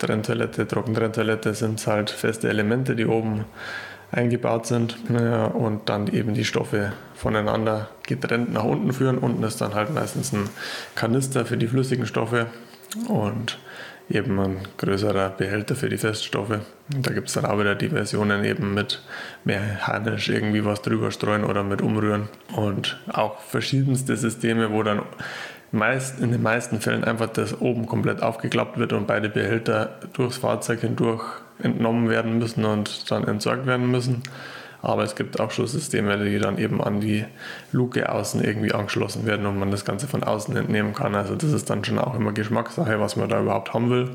Trenntoilette, 0.00 0.66
Trockentrenntoilette 0.66 1.54
sind 1.54 1.86
halt 1.86 2.10
feste 2.10 2.48
Elemente, 2.48 2.96
die 2.96 3.06
oben 3.06 3.44
eingebaut 4.10 4.66
sind 4.66 4.96
ja, 5.08 5.44
und 5.46 5.88
dann 5.88 6.08
eben 6.08 6.34
die 6.34 6.44
Stoffe 6.44 6.92
voneinander 7.14 7.90
getrennt 8.06 8.52
nach 8.52 8.64
unten 8.64 8.92
führen. 8.92 9.18
Unten 9.18 9.42
ist 9.44 9.60
dann 9.60 9.74
halt 9.74 9.94
meistens 9.94 10.32
ein 10.32 10.48
Kanister 10.96 11.44
für 11.44 11.56
die 11.56 11.68
flüssigen 11.68 12.06
Stoffe 12.06 12.46
und 13.08 13.58
eben 14.08 14.40
ein 14.40 14.56
größerer 14.78 15.30
Behälter 15.30 15.76
für 15.76 15.88
die 15.88 15.98
Feststoffe. 15.98 16.58
Da 16.88 17.12
gibt 17.12 17.28
es 17.28 17.34
dann 17.34 17.44
auch 17.44 17.60
wieder 17.60 17.76
die 17.76 17.90
Versionen 17.90 18.44
eben 18.44 18.74
mit 18.74 19.02
mechanisch 19.44 20.28
irgendwie 20.28 20.64
was 20.64 20.82
drüber 20.82 21.12
streuen 21.12 21.44
oder 21.44 21.62
mit 21.62 21.80
umrühren 21.80 22.28
und 22.56 22.98
auch 23.12 23.38
verschiedenste 23.38 24.16
Systeme, 24.16 24.72
wo 24.72 24.82
dann 24.82 25.02
meist, 25.72 26.20
in 26.20 26.32
den 26.32 26.42
meisten 26.42 26.80
Fällen 26.80 27.04
einfach 27.04 27.28
das 27.28 27.60
oben 27.60 27.86
komplett 27.86 28.22
aufgeklappt 28.22 28.78
wird 28.78 28.92
und 28.92 29.06
beide 29.06 29.28
Behälter 29.28 29.98
durchs 30.12 30.38
Fahrzeug 30.38 30.80
hindurch 30.80 31.22
entnommen 31.62 32.08
werden 32.08 32.38
müssen 32.38 32.64
und 32.64 33.10
dann 33.10 33.24
entsorgt 33.24 33.66
werden 33.66 33.90
müssen. 33.90 34.22
Aber 34.82 35.02
es 35.02 35.14
gibt 35.14 35.38
auch 35.40 35.50
Schusssysteme, 35.50 36.16
die 36.24 36.38
dann 36.38 36.56
eben 36.56 36.82
an 36.82 37.00
die 37.00 37.24
Luke 37.70 38.10
außen 38.10 38.42
irgendwie 38.42 38.72
angeschlossen 38.72 39.26
werden 39.26 39.44
und 39.46 39.58
man 39.58 39.70
das 39.70 39.84
Ganze 39.84 40.06
von 40.06 40.24
außen 40.24 40.56
entnehmen 40.56 40.94
kann. 40.94 41.14
Also 41.14 41.34
das 41.34 41.52
ist 41.52 41.68
dann 41.68 41.84
schon 41.84 41.98
auch 41.98 42.14
immer 42.14 42.32
Geschmackssache, 42.32 42.98
was 42.98 43.16
man 43.16 43.28
da 43.28 43.42
überhaupt 43.42 43.74
haben 43.74 43.90
will. 43.90 44.10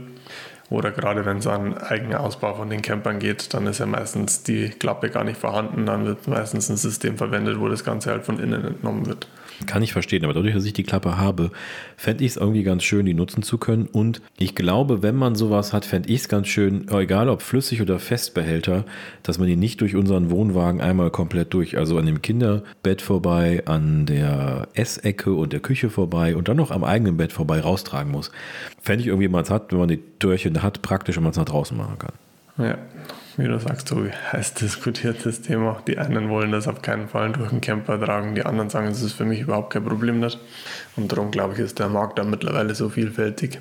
Oder 0.71 0.89
gerade 0.89 1.25
wenn 1.25 1.37
es 1.37 1.45
an 1.45 1.77
eigenen 1.77 2.15
Ausbau 2.15 2.55
von 2.55 2.71
den 2.71 2.81
Campern 2.81 3.19
geht, 3.19 3.53
dann 3.53 3.67
ist 3.67 3.77
ja 3.77 3.85
meistens 3.85 4.41
die 4.41 4.69
Klappe 4.69 5.11
gar 5.11 5.23
nicht 5.23 5.39
vorhanden. 5.39 5.85
Dann 5.85 6.05
wird 6.05 6.27
meistens 6.27 6.69
ein 6.69 6.77
System 6.77 7.17
verwendet, 7.17 7.59
wo 7.59 7.69
das 7.69 7.83
Ganze 7.83 8.09
halt 8.09 8.25
von 8.25 8.39
innen 8.39 8.65
entnommen 8.65 9.05
wird. 9.05 9.27
Kann 9.65 9.81
ich 9.83 9.93
verstehen, 9.93 10.25
aber 10.25 10.33
dadurch, 10.33 10.53
dass 10.53 10.65
ich 10.65 10.73
die 10.73 10.83
Klappe 10.83 11.17
habe, 11.17 11.51
fände 11.95 12.23
ich 12.23 12.31
es 12.31 12.37
irgendwie 12.37 12.63
ganz 12.63 12.83
schön, 12.83 13.05
die 13.05 13.13
nutzen 13.13 13.41
zu 13.41 13.57
können. 13.57 13.87
Und 13.87 14.21
ich 14.37 14.53
glaube, 14.53 15.01
wenn 15.01 15.15
man 15.15 15.35
sowas 15.35 15.71
hat, 15.71 15.85
fände 15.85 16.09
ich 16.09 16.21
es 16.21 16.29
ganz 16.29 16.47
schön, 16.47 16.87
egal 16.89 17.29
ob 17.29 17.41
flüssig 17.41 17.81
oder 17.81 17.99
Festbehälter, 17.99 18.85
dass 19.23 19.39
man 19.39 19.47
die 19.47 19.55
nicht 19.55 19.81
durch 19.81 19.95
unseren 19.95 20.29
Wohnwagen 20.29 20.81
einmal 20.81 21.09
komplett 21.09 21.53
durch, 21.53 21.77
also 21.77 21.97
an 21.97 22.05
dem 22.05 22.21
Kinderbett 22.21 23.01
vorbei, 23.01 23.63
an 23.65 24.05
der 24.05 24.67
Essecke 24.73 25.33
und 25.33 25.53
der 25.53 25.61
Küche 25.61 25.89
vorbei 25.89 26.35
und 26.35 26.47
dann 26.49 26.57
noch 26.57 26.71
am 26.71 26.83
eigenen 26.83 27.17
Bett 27.17 27.31
vorbei 27.31 27.61
raustragen 27.61 28.11
muss. 28.11 28.31
Fände 28.81 29.01
ich 29.01 29.07
irgendwie, 29.07 29.25
wenn 29.25 29.31
man 29.31 29.43
es 29.43 29.49
hat, 29.49 29.71
wenn 29.71 29.79
man 29.79 29.87
die 29.87 30.01
Türchen 30.19 30.61
hat, 30.61 30.81
praktisch, 30.81 31.15
wenn 31.15 31.23
man 31.23 31.31
es 31.31 31.37
nach 31.37 31.45
draußen 31.45 31.77
machen 31.77 31.97
kann. 31.97 32.13
Ja, 32.57 32.77
wie 33.37 33.47
du 33.47 33.59
sagst, 33.59 33.87
so 33.87 34.05
heiß 34.31 34.53
diskutiertes 34.55 35.41
Thema. 35.41 35.81
Die 35.87 35.97
einen 35.97 36.29
wollen 36.29 36.51
das 36.51 36.67
auf 36.67 36.81
keinen 36.81 37.07
Fall 37.07 37.31
durch 37.31 37.49
den 37.49 37.61
Camper 37.61 37.99
tragen, 37.99 38.35
die 38.35 38.45
anderen 38.45 38.69
sagen, 38.69 38.87
es 38.87 39.01
ist 39.01 39.13
für 39.13 39.25
mich 39.25 39.41
überhaupt 39.41 39.73
kein 39.73 39.83
Problem 39.83 40.19
nicht. 40.19 40.39
Und 40.95 41.11
darum 41.11 41.31
glaube 41.31 41.53
ich, 41.53 41.59
ist 41.59 41.79
der 41.79 41.89
Markt 41.89 42.17
da 42.19 42.23
mittlerweile 42.23 42.75
so 42.75 42.89
vielfältig. 42.89 43.59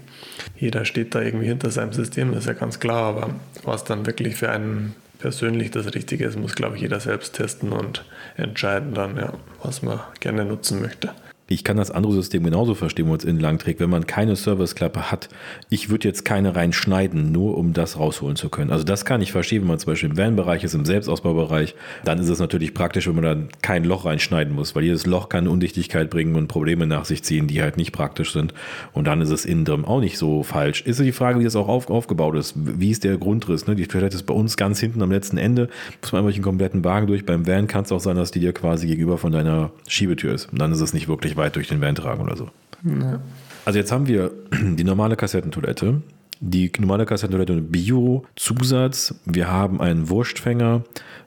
Jeder 0.56 0.84
steht 0.84 1.14
da 1.14 1.20
irgendwie 1.20 1.46
hinter 1.46 1.70
seinem 1.70 1.92
System, 1.92 2.32
ist 2.34 2.46
ja 2.46 2.52
ganz 2.52 2.80
klar, 2.80 3.16
aber 3.16 3.30
was 3.64 3.84
dann 3.84 4.06
wirklich 4.06 4.36
für 4.36 4.50
einen 4.50 4.94
persönlich 5.18 5.70
das 5.70 5.94
Richtige 5.94 6.26
ist, 6.26 6.38
muss, 6.38 6.54
glaube 6.54 6.76
ich, 6.76 6.82
jeder 6.82 7.00
selbst 7.00 7.34
testen 7.34 7.72
und 7.72 8.04
entscheiden 8.36 8.94
dann, 8.94 9.16
ja, 9.16 9.32
was 9.62 9.82
man 9.82 10.00
gerne 10.20 10.44
nutzen 10.44 10.82
möchte. 10.82 11.10
Ich 11.46 11.62
kann 11.62 11.76
das 11.76 11.90
andere 11.90 12.14
System 12.14 12.42
genauso 12.42 12.74
verstehen, 12.74 13.08
wo 13.08 13.14
es 13.14 13.22
innen 13.22 13.38
lang 13.38 13.58
trägt. 13.58 13.78
Wenn 13.78 13.90
man 13.90 14.06
keine 14.06 14.34
Serviceklappe 14.34 15.10
hat, 15.10 15.28
ich 15.68 15.90
würde 15.90 16.08
jetzt 16.08 16.24
keine 16.24 16.56
reinschneiden, 16.56 17.32
nur 17.32 17.58
um 17.58 17.74
das 17.74 17.98
rausholen 17.98 18.36
zu 18.36 18.48
können. 18.48 18.70
Also 18.70 18.82
das 18.82 19.04
kann 19.04 19.20
ich 19.20 19.30
verstehen, 19.30 19.60
wenn 19.60 19.68
man 19.68 19.78
zum 19.78 19.92
Beispiel 19.92 20.08
im 20.08 20.16
Van-Bereich 20.16 20.64
ist, 20.64 20.72
im 20.72 20.86
Selbstausbaubereich, 20.86 21.74
dann 22.02 22.18
ist 22.18 22.30
es 22.30 22.38
natürlich 22.38 22.72
praktisch, 22.72 23.06
wenn 23.06 23.16
man 23.16 23.24
dann 23.24 23.48
kein 23.60 23.84
Loch 23.84 24.06
reinschneiden 24.06 24.54
muss, 24.54 24.74
weil 24.74 24.84
jedes 24.84 25.04
Loch 25.04 25.28
kann 25.28 25.46
Undichtigkeit 25.46 26.08
bringen 26.08 26.34
und 26.34 26.48
Probleme 26.48 26.86
nach 26.86 27.04
sich 27.04 27.22
ziehen, 27.22 27.46
die 27.46 27.60
halt 27.60 27.76
nicht 27.76 27.92
praktisch 27.92 28.32
sind. 28.32 28.54
Und 28.94 29.06
dann 29.06 29.20
ist 29.20 29.30
es 29.30 29.44
innen 29.44 29.66
drin 29.66 29.84
auch 29.84 30.00
nicht 30.00 30.16
so 30.16 30.44
falsch. 30.44 30.80
Ist 30.80 30.98
die 31.00 31.12
Frage, 31.12 31.40
wie 31.40 31.44
das 31.44 31.56
auch 31.56 31.68
auf, 31.68 31.90
aufgebaut 31.90 32.36
ist. 32.36 32.54
Wie 32.56 32.90
ist 32.90 33.04
der 33.04 33.18
Grundriss? 33.18 33.66
Ne? 33.66 33.74
Die 33.74 33.86
Toilette 33.86 34.16
ist 34.16 34.22
bei 34.22 34.32
uns 34.32 34.56
ganz 34.56 34.80
hinten 34.80 35.02
am 35.02 35.10
letzten 35.10 35.36
Ende, 35.36 35.68
muss 36.00 36.12
man 36.12 36.22
einfach 36.22 36.34
den 36.34 36.42
kompletten 36.42 36.82
Wagen 36.84 37.06
durch. 37.06 37.26
Beim 37.26 37.46
Van 37.46 37.66
kann 37.66 37.84
es 37.84 37.92
auch 37.92 38.00
sein, 38.00 38.16
dass 38.16 38.30
die 38.30 38.40
dir 38.40 38.54
quasi 38.54 38.86
gegenüber 38.86 39.18
von 39.18 39.30
deiner 39.30 39.72
Schiebetür 39.86 40.32
ist. 40.32 40.50
Und 40.50 40.58
dann 40.58 40.72
ist 40.72 40.80
es 40.80 40.94
nicht 40.94 41.06
wirklich 41.06 41.33
weit 41.36 41.56
durch 41.56 41.68
den 41.68 41.80
Van 41.80 41.94
tragen 41.94 42.22
oder 42.22 42.36
so. 42.36 42.48
Ja. 42.84 43.20
Also 43.64 43.78
jetzt 43.78 43.92
haben 43.92 44.06
wir 44.06 44.30
die 44.52 44.84
normale 44.84 45.16
Kassettentoilette, 45.16 46.02
die 46.40 46.70
normale 46.78 47.06
Kassettentoilette 47.06 47.54
mit 47.54 47.72
Bio-Zusatz, 47.72 49.14
wir 49.24 49.50
haben 49.50 49.80
einen 49.80 50.08
Wurstfänger, 50.08 50.82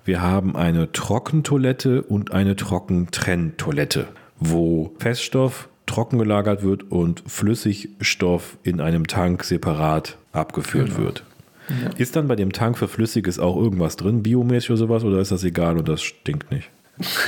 wir 0.05 0.21
haben 0.21 0.55
eine 0.55 0.91
Trockentoilette 0.91 2.01
und 2.03 2.31
eine 2.31 2.55
Trockentrenntoilette, 2.55 4.07
wo 4.39 4.93
Feststoff 4.99 5.69
trocken 5.85 6.19
gelagert 6.19 6.63
wird 6.63 6.91
und 6.91 7.23
Flüssigstoff 7.25 8.57
in 8.63 8.81
einem 8.81 9.07
Tank 9.07 9.43
separat 9.43 10.17
abgeführt 10.33 10.89
genau. 10.89 10.99
wird. 10.99 11.23
Ja. 11.69 11.89
Ist 11.97 12.15
dann 12.15 12.27
bei 12.27 12.35
dem 12.35 12.53
Tank 12.53 12.77
für 12.77 12.87
Flüssiges 12.87 13.39
auch 13.39 13.57
irgendwas 13.57 13.95
drin, 13.95 14.23
biomäßig 14.23 14.71
oder 14.71 14.77
sowas, 14.77 15.03
oder 15.03 15.19
ist 15.19 15.31
das 15.31 15.43
egal 15.43 15.77
und 15.77 15.87
das 15.89 16.01
stinkt 16.01 16.51
nicht? 16.51 16.69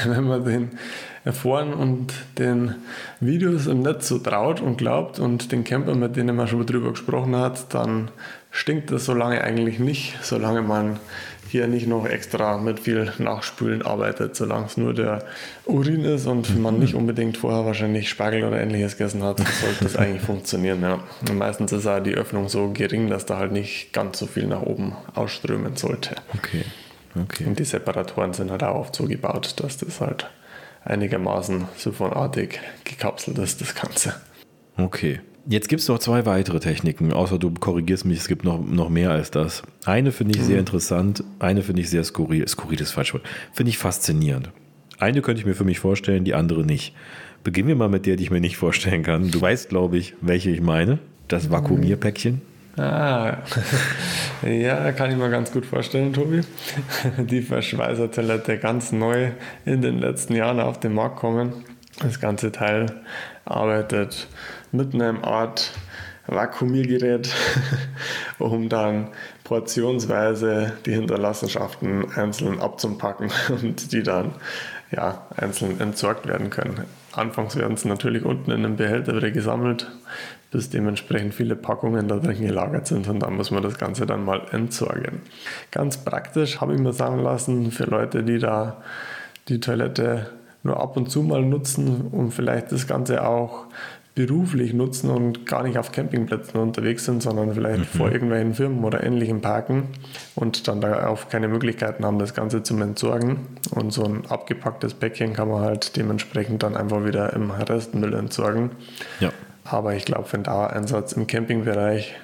wenn 0.06 0.24
man 0.26 0.46
den 0.46 0.70
Erfahren 1.26 1.74
und 1.74 2.14
den 2.38 2.76
Videos 3.20 3.68
im 3.68 3.82
Netz 3.82 4.08
so 4.08 4.20
traut 4.20 4.62
und 4.62 4.78
glaubt 4.78 5.20
und 5.20 5.52
den 5.52 5.64
Camper, 5.64 5.96
mit 5.96 6.16
denen 6.16 6.36
man 6.36 6.48
schon 6.48 6.66
drüber 6.66 6.92
gesprochen 6.92 7.36
hat, 7.36 7.74
dann 7.74 8.10
stinkt 8.52 8.92
das 8.92 9.06
so 9.06 9.14
lange 9.14 9.44
eigentlich 9.44 9.80
nicht, 9.80 10.18
solange 10.22 10.62
man 10.62 11.00
hier 11.50 11.68
nicht 11.68 11.88
noch 11.88 12.06
extra 12.06 12.58
mit 12.58 12.80
viel 12.80 13.12
Nachspülen 13.18 13.82
arbeitet, 13.82 14.36
solange 14.36 14.68
es 14.68 14.78
nur 14.78 14.94
der 14.94 15.24
Urin 15.66 16.06
ist 16.06 16.28
und 16.28 16.60
man 16.62 16.78
nicht 16.80 16.94
unbedingt 16.94 17.38
vorher 17.38 17.66
wahrscheinlich 17.66 18.08
Spargel 18.10 18.44
oder 18.44 18.62
ähnliches 18.62 18.98
gegessen 18.98 19.24
hat, 19.24 19.40
sollte 19.40 19.84
das 19.84 19.96
eigentlich 19.96 20.22
funktionieren. 20.22 20.82
Ja. 20.82 21.00
Und 21.28 21.38
meistens 21.38 21.72
ist 21.72 21.88
auch 21.88 22.00
die 22.00 22.14
Öffnung 22.14 22.50
so 22.50 22.70
gering, 22.72 23.10
dass 23.10 23.26
da 23.26 23.38
halt 23.38 23.52
nicht 23.52 23.94
ganz 23.94 24.20
so 24.20 24.28
viel 24.28 24.46
nach 24.46 24.62
oben 24.62 24.96
ausströmen 25.16 25.76
sollte. 25.76 26.16
Okay. 26.38 26.64
Okay. 27.20 27.46
Und 27.46 27.58
die 27.58 27.66
Separatoren 27.66 28.34
sind 28.34 28.52
halt 28.52 28.64
auch 28.64 28.76
oft 28.76 28.96
so 28.96 29.06
gebaut, 29.06 29.56
dass 29.58 29.78
das 29.78 30.00
halt 30.00 30.30
einigermaßen 30.84 31.65
siphonartig 31.78 32.60
gekapselt 32.84 33.38
ist, 33.38 33.62
das 33.62 33.76
Ganze. 33.76 34.15
Okay. 34.78 35.20
Jetzt 35.48 35.68
gibt 35.68 35.82
es 35.82 35.88
noch 35.88 36.00
zwei 36.00 36.26
weitere 36.26 36.60
Techniken, 36.60 37.12
außer 37.12 37.39
du 37.39 37.52
korrigierst 37.52 38.06
mich, 38.06 38.20
es 38.20 38.28
gibt 38.28 38.44
noch, 38.44 38.63
noch 38.63 38.89
mehr 38.89 39.12
als 39.12 39.32
das. 39.32 39.63
Eine 39.86 40.12
finde 40.12 40.36
ich 40.36 40.44
mhm. 40.44 40.48
sehr 40.48 40.60
interessant, 40.60 41.24
eine 41.39 41.63
finde 41.63 41.82
ich 41.82 41.89
sehr 41.89 42.04
skurril. 42.04 42.48
Skurril 42.48 42.80
ist 42.80 42.92
falsch. 42.92 43.13
Finde 43.54 43.70
ich 43.70 43.78
faszinierend. 43.78 44.52
Eine 45.00 45.22
könnte 45.22 45.39
ich 45.39 45.46
mir 45.46 45.56
für 45.56 45.63
mich 45.63 45.80
vorstellen, 45.80 46.24
die 46.24 46.36
andere 46.36 46.65
nicht. 46.65 46.94
Beginnen 47.44 47.70
wir 47.70 47.76
mal 47.76 47.89
mit 47.89 48.06
der, 48.06 48.18
die 48.18 48.24
ich 48.24 48.32
mir 48.32 48.42
nicht 48.42 48.58
vorstellen 48.58 49.02
kann. 49.02 49.32
Du 49.32 49.42
weißt, 49.42 49.70
glaube 49.70 49.98
ich, 49.98 50.13
welche 50.22 50.50
ich 50.50 50.62
meine. 50.62 51.00
Das 51.30 51.50
Vakuumierpäckchen. 51.50 52.42
Ah, 52.80 53.39
ja, 54.48 54.94
kann 54.94 55.12
ich 55.12 55.18
mir 55.18 55.30
ganz 55.30 55.52
gut 55.52 55.65
vorstellen, 55.65 56.13
Tobi. 56.13 56.44
Die 57.18 57.42
Verschweißertoilette 57.42 58.58
ganz 58.58 58.94
neu 58.94 59.32
in 59.65 59.82
den 59.82 60.00
letzten 60.00 60.34
Jahren 60.34 60.62
auf 60.62 60.80
den 60.80 60.94
Markt 60.94 61.18
kommen. 61.18 61.65
Das 62.00 62.22
ganze 62.22 62.54
Teil 62.54 63.02
arbeitet 63.44 64.30
mit 64.72 64.94
einem 64.94 65.26
Art 65.26 65.74
Vakuumiergerät, 66.28 67.30
um 68.39 68.70
dann 68.70 69.10
portionsweise 69.44 70.72
die 70.86 70.94
Hinterlassenschaften 70.94 72.13
einzeln 72.15 72.62
abzupacken 72.62 73.30
und 73.62 73.92
die 73.92 74.04
dann 74.04 74.36
ja, 74.89 75.28
einzeln 75.36 75.82
entsorgt 75.82 76.28
werden 76.28 76.50
können. 76.50 76.86
Anfangs 77.12 77.58
werden 77.58 77.76
sie 77.76 77.89
natürlich 77.89 78.24
unten 78.24 78.52
in 78.52 78.63
einem 78.63 78.78
Behälter 78.78 79.18
wieder 79.18 79.32
gesammelt, 79.32 79.92
bis 80.52 80.70
dementsprechend 80.70 81.34
viele 81.34 81.56
Packungen 81.56 82.08
da 82.08 82.18
drin 82.18 82.42
gelagert 82.42 82.88
sind 82.88 83.08
und 83.08 83.20
dann 83.20 83.36
muss 83.36 83.52
man 83.52 83.62
das 83.62 83.78
Ganze 83.78 84.06
dann 84.06 84.26
mal 84.26 84.42
entsorgen. 84.52 85.22
Ganz 85.72 85.98
praktisch 85.98 86.60
habe 86.60 86.74
ich 86.74 86.80
mir 86.80 86.94
sagen 86.94 87.20
lassen 87.20 87.72
für 87.72 87.86
Leute, 87.86 88.24
die 88.24 88.40
da 88.40 88.82
die 89.48 89.60
Toilette 89.60 90.28
nur 90.64 90.80
ab 90.80 90.98
und 90.98 91.10
zu 91.10 91.22
mal 91.22 91.44
nutzen 91.44 92.08
und 92.12 92.32
vielleicht 92.32 92.72
das 92.72 92.88
Ganze 92.88 93.26
auch 93.26 93.68
beruflich 94.16 94.74
nutzen 94.74 95.10
und 95.12 95.46
gar 95.46 95.64
nicht 95.64 95.78
auf 95.78 95.94
Campingplätzen 95.94 96.60
unterwegs 96.60 97.06
sind, 97.06 97.24
sondern 97.24 97.54
vielleicht 97.54 97.80
mhm. 97.80 97.98
vor 97.98 98.12
irgendwelchen 98.12 98.54
Firmen 98.54 98.84
oder 98.84 99.02
ähnlichem 99.02 99.40
parken 99.40 99.84
und 100.36 100.68
dann 100.68 100.82
darauf 100.82 101.30
keine 101.30 101.48
Möglichkeiten 101.48 102.06
haben, 102.06 102.20
das 102.20 102.34
Ganze 102.34 102.62
zu 102.62 102.76
entsorgen. 102.82 103.48
Und 103.72 103.94
so 103.94 104.04
ein 104.04 104.26
abgepacktes 104.28 104.96
Päckchen 104.96 105.34
kann 105.34 105.48
man 105.48 105.62
halt 105.62 105.96
dementsprechend 105.96 106.64
dann 106.64 106.76
einfach 106.76 107.06
wieder 107.06 107.32
im 107.32 107.52
Restmüll 107.52 108.14
entsorgen. 108.14 108.72
Ja. 109.22 109.32
Aber 109.70 109.94
ich 109.96 110.06
glaube, 110.06 110.28
den 110.30 110.44
Dauereinsatz 110.44 111.14
im 111.14 111.28
Campingbereich 111.28 112.16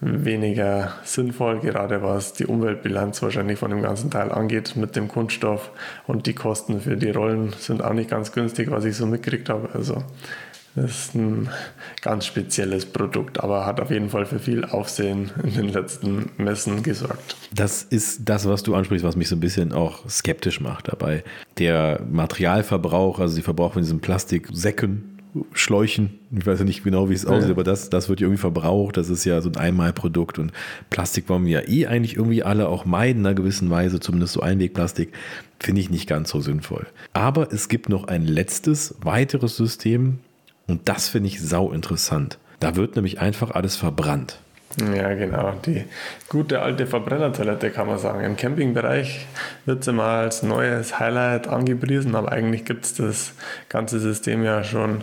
weniger 0.00 0.94
sinnvoll, 1.04 1.60
gerade 1.60 2.02
was 2.02 2.32
die 2.32 2.46
Umweltbilanz 2.46 3.22
wahrscheinlich 3.22 3.58
von 3.58 3.70
dem 3.70 3.82
ganzen 3.82 4.10
Teil 4.10 4.32
angeht 4.32 4.74
mit 4.76 4.96
dem 4.96 5.08
Kunststoff 5.08 5.70
und 6.06 6.26
die 6.26 6.34
Kosten 6.34 6.80
für 6.80 6.96
die 6.96 7.10
Rollen 7.10 7.52
sind 7.58 7.82
auch 7.84 7.92
nicht 7.92 8.08
ganz 8.08 8.32
günstig, 8.32 8.70
was 8.70 8.84
ich 8.86 8.96
so 8.96 9.04
mitgekriegt 9.06 9.50
habe. 9.50 9.68
Also 9.74 10.02
das 10.76 10.90
ist 10.90 11.14
ein 11.16 11.48
ganz 12.00 12.26
spezielles 12.26 12.86
Produkt, 12.86 13.40
aber 13.40 13.66
hat 13.66 13.80
auf 13.80 13.90
jeden 13.90 14.08
Fall 14.08 14.24
für 14.24 14.38
viel 14.38 14.64
Aufsehen 14.64 15.30
in 15.42 15.54
den 15.54 15.68
letzten 15.68 16.30
Messen 16.36 16.84
gesorgt. 16.84 17.36
Das 17.52 17.82
ist 17.82 18.20
das, 18.28 18.48
was 18.48 18.62
du 18.62 18.76
ansprichst, 18.76 19.04
was 19.04 19.16
mich 19.16 19.28
so 19.28 19.34
ein 19.34 19.40
bisschen 19.40 19.72
auch 19.72 20.08
skeptisch 20.08 20.60
macht 20.60 20.88
dabei. 20.88 21.24
Der 21.58 22.00
Materialverbrauch, 22.08 23.18
also 23.18 23.34
die 23.34 23.42
Verbrauch 23.42 23.72
von 23.72 23.82
diesen 23.82 24.00
Plastiksäcken, 24.00 25.09
Schläuchen, 25.52 26.18
ich 26.36 26.46
weiß 26.46 26.58
ja 26.58 26.64
nicht 26.64 26.82
genau, 26.82 27.08
wie 27.08 27.14
es 27.14 27.26
aussieht, 27.26 27.48
ja. 27.48 27.54
aber 27.54 27.64
das, 27.64 27.90
das 27.90 28.08
wird 28.08 28.20
ja 28.20 28.26
irgendwie 28.26 28.40
verbraucht. 28.40 28.96
Das 28.96 29.08
ist 29.08 29.24
ja 29.24 29.40
so 29.40 29.48
ein 29.48 29.56
Einmalprodukt 29.56 30.38
und 30.38 30.52
Plastik 30.90 31.28
wollen 31.28 31.44
wir 31.46 31.62
ja 31.62 31.68
eh 31.68 31.86
eigentlich 31.86 32.16
irgendwie 32.16 32.42
alle 32.42 32.68
auch 32.68 32.84
meiden, 32.84 33.20
in 33.20 33.26
einer 33.26 33.34
gewissen 33.34 33.70
Weise, 33.70 34.00
zumindest 34.00 34.34
so 34.34 34.40
Einwegplastik, 34.40 35.12
finde 35.58 35.80
ich 35.80 35.90
nicht 35.90 36.08
ganz 36.08 36.30
so 36.30 36.40
sinnvoll. 36.40 36.86
Aber 37.12 37.52
es 37.52 37.68
gibt 37.68 37.88
noch 37.88 38.04
ein 38.04 38.26
letztes, 38.26 38.94
weiteres 39.02 39.56
System, 39.56 40.18
und 40.66 40.88
das 40.88 41.08
finde 41.08 41.28
ich 41.28 41.40
sau 41.40 41.72
interessant. 41.72 42.38
Da 42.60 42.76
wird 42.76 42.94
nämlich 42.94 43.20
einfach 43.20 43.50
alles 43.50 43.74
verbrannt. 43.74 44.38
Ja, 44.78 45.14
genau. 45.14 45.54
Die 45.66 45.84
gute 46.28 46.62
alte 46.62 46.86
Verbrennertoilette 46.86 47.70
kann 47.70 47.88
man 47.88 47.98
sagen. 47.98 48.22
Im 48.24 48.36
Campingbereich 48.36 49.26
wird 49.66 49.82
sie 49.82 49.92
mal 49.92 50.24
als 50.24 50.42
neues 50.42 50.98
Highlight 51.00 51.48
angepriesen, 51.48 52.14
aber 52.14 52.30
eigentlich 52.30 52.64
gibt 52.64 52.84
es 52.84 52.94
das 52.94 53.32
ganze 53.68 53.98
System 53.98 54.44
ja 54.44 54.62
schon 54.62 55.02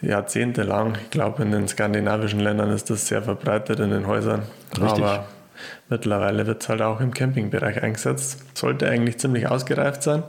jahrzehntelang. 0.00 0.96
Ich 1.02 1.10
glaube, 1.10 1.42
in 1.42 1.50
den 1.50 1.66
skandinavischen 1.66 2.40
Ländern 2.40 2.70
ist 2.70 2.90
das 2.90 3.08
sehr 3.08 3.22
verbreitet 3.22 3.80
in 3.80 3.90
den 3.90 4.06
Häusern. 4.06 4.42
Richtig. 4.80 5.04
Aber 5.04 5.26
mittlerweile 5.88 6.46
wird 6.46 6.62
es 6.62 6.68
halt 6.68 6.82
auch 6.82 7.00
im 7.00 7.12
Campingbereich 7.12 7.82
eingesetzt. 7.82 8.44
Sollte 8.54 8.88
eigentlich 8.88 9.18
ziemlich 9.18 9.48
ausgereift 9.48 10.02
sein 10.04 10.22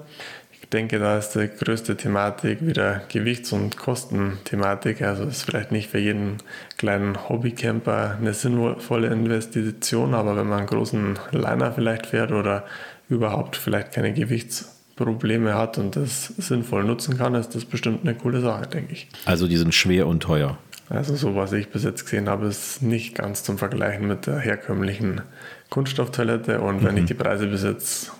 denke, 0.69 0.99
da 0.99 1.17
ist 1.17 1.32
die 1.32 1.47
größte 1.47 1.97
Thematik 1.97 2.65
wieder 2.65 3.02
Gewichts- 3.10 3.52
und 3.52 3.78
Kostenthematik. 3.78 5.02
Also 5.02 5.23
ist 5.23 5.43
vielleicht 5.43 5.71
nicht 5.71 5.89
für 5.89 5.99
jeden 5.99 6.38
kleinen 6.78 7.30
Hobbycamper 7.30 8.17
eine 8.19 8.34
sinnvolle 8.34 9.08
Investition, 9.08 10.13
aber 10.13 10.36
wenn 10.36 10.47
man 10.47 10.60
einen 10.60 10.67
großen 10.67 11.19
Liner 11.32 11.71
vielleicht 11.71 12.06
fährt 12.08 12.32
oder 12.32 12.65
überhaupt 13.10 13.56
vielleicht 13.56 13.93
keine 13.93 14.13
Gewichtsprobleme 14.13 15.56
hat 15.56 15.78
und 15.78 15.95
das 15.95 16.28
sinnvoll 16.28 16.84
nutzen 16.84 17.17
kann, 17.17 17.36
ist 17.36 17.56
das 17.56 17.65
bestimmt 17.65 18.02
eine 18.04 18.15
coole 18.15 18.41
Sache, 18.41 18.67
denke 18.67 18.93
ich. 18.93 19.08
Also 19.26 19.47
die 19.47 19.58
sind 19.58 19.73
schwer 19.73 20.08
und 20.08 20.21
teuer. 20.21 20.58
Also 20.89 21.15
so, 21.15 21.36
was 21.36 21.54
ich 21.54 21.69
bis 21.69 21.84
jetzt 21.84 22.04
gesehen 22.04 22.30
habe, 22.30 22.45
ist 22.47 22.82
nicht 22.82 23.15
ganz 23.15 23.43
zum 23.43 23.58
Vergleichen 23.58 24.08
mit 24.08 24.28
der 24.28 24.39
herkömmlichen 24.39 25.21
Kunststofftoilette. 25.69 26.60
Und 26.62 26.84
wenn 26.84 26.93
mhm. 26.93 26.97
ich 26.99 27.06
die 27.06 27.13
Preise 27.13 27.47
bis 27.47 27.63
jetzt 27.63 28.12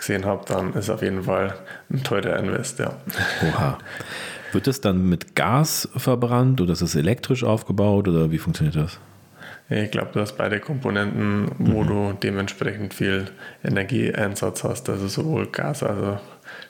gesehen 0.00 0.24
habe, 0.24 0.44
dann 0.46 0.74
ist 0.74 0.90
auf 0.90 1.02
jeden 1.02 1.22
Fall 1.22 1.54
ein 1.90 2.02
teurer 2.02 2.38
Invest, 2.38 2.78
ja. 2.78 2.92
Oha. 3.48 3.78
Wird 4.52 4.66
das 4.66 4.80
dann 4.80 5.08
mit 5.08 5.36
Gas 5.36 5.88
verbrannt 5.96 6.60
oder 6.60 6.72
ist 6.72 6.80
es 6.80 6.96
elektrisch 6.96 7.44
aufgebaut 7.44 8.08
oder 8.08 8.32
wie 8.32 8.38
funktioniert 8.38 8.74
das? 8.76 8.98
Ich 9.68 9.92
glaube, 9.92 10.10
du 10.12 10.20
hast 10.20 10.36
beide 10.36 10.58
Komponenten, 10.58 11.52
wo 11.58 11.84
mhm. 11.84 11.86
du 11.86 12.12
dementsprechend 12.20 12.92
viel 12.92 13.26
Energieeinsatz 13.62 14.64
hast. 14.64 14.90
Also 14.90 15.06
sowohl 15.06 15.46
Gas, 15.46 15.84
also 15.84 16.18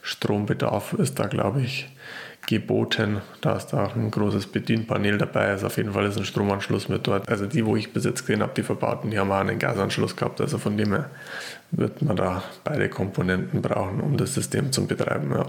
Strombedarf 0.02 0.92
ist 0.94 1.18
da, 1.18 1.26
glaube 1.26 1.62
ich, 1.62 1.88
geboten. 2.46 3.22
Da 3.40 3.56
ist 3.56 3.72
auch 3.72 3.96
ein 3.96 4.10
großes 4.10 4.48
Bedienpanel 4.48 5.16
dabei. 5.16 5.48
Also 5.48 5.68
auf 5.68 5.78
jeden 5.78 5.92
Fall 5.92 6.04
ist 6.04 6.18
ein 6.18 6.26
Stromanschluss 6.26 6.90
mit 6.90 7.06
dort. 7.06 7.30
Also 7.30 7.46
die, 7.46 7.64
wo 7.64 7.74
ich 7.76 7.92
bis 7.92 8.04
jetzt 8.04 8.26
gesehen 8.26 8.42
habe, 8.42 8.52
die 8.54 8.62
verbauten, 8.62 9.10
die 9.10 9.18
haben 9.18 9.32
auch 9.32 9.40
einen 9.40 9.58
Gasanschluss 9.58 10.16
gehabt. 10.16 10.40
Also 10.42 10.58
von 10.58 10.76
dem 10.76 10.92
her 10.92 11.08
wird 11.72 12.02
man 12.02 12.16
da 12.16 12.42
beide 12.64 12.88
Komponenten 12.88 13.62
brauchen, 13.62 14.00
um 14.00 14.16
das 14.16 14.34
System 14.34 14.72
zu 14.72 14.86
betreiben. 14.86 15.30
Ja. 15.32 15.46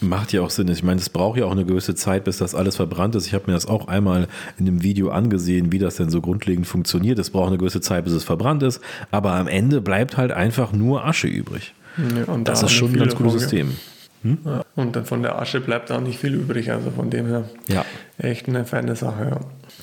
Macht 0.00 0.32
ja 0.32 0.42
auch 0.42 0.50
Sinn. 0.50 0.68
Ich 0.68 0.82
meine, 0.82 1.00
es 1.00 1.08
braucht 1.08 1.38
ja 1.38 1.46
auch 1.46 1.52
eine 1.52 1.64
gewisse 1.64 1.94
Zeit, 1.94 2.24
bis 2.24 2.38
das 2.38 2.54
alles 2.54 2.76
verbrannt 2.76 3.14
ist. 3.14 3.26
Ich 3.26 3.34
habe 3.34 3.44
mir 3.46 3.54
das 3.54 3.66
auch 3.66 3.88
einmal 3.88 4.28
in 4.58 4.66
einem 4.66 4.82
Video 4.82 5.10
angesehen, 5.10 5.72
wie 5.72 5.78
das 5.78 5.96
denn 5.96 6.10
so 6.10 6.20
grundlegend 6.20 6.66
funktioniert. 6.66 7.18
Es 7.18 7.30
braucht 7.30 7.48
eine 7.48 7.58
gewisse 7.58 7.80
Zeit, 7.80 8.04
bis 8.04 8.12
es 8.12 8.24
verbrannt 8.24 8.62
ist. 8.62 8.80
Aber 9.10 9.32
am 9.32 9.48
Ende 9.48 9.80
bleibt 9.80 10.16
halt 10.16 10.32
einfach 10.32 10.72
nur 10.72 11.04
Asche 11.04 11.28
übrig. 11.28 11.74
Ja, 11.96 12.32
und 12.32 12.46
das 12.46 12.60
da 12.60 12.66
ist 12.66 12.72
schon 12.72 12.92
ein 12.92 12.98
ganz 12.98 13.14
gutes 13.14 13.40
System. 13.40 13.76
Hm? 14.22 14.38
Ja, 14.44 14.64
und 14.74 14.96
von 15.06 15.22
der 15.22 15.40
Asche 15.40 15.60
bleibt 15.60 15.90
auch 15.90 16.00
nicht 16.00 16.18
viel 16.18 16.34
übrig. 16.34 16.70
Also 16.70 16.90
von 16.90 17.08
dem 17.08 17.26
her 17.26 17.48
ja. 17.68 17.84
echt 18.18 18.48
eine 18.48 18.66
feine 18.66 18.96
Sache. 18.96 19.30
Ja. 19.30 19.40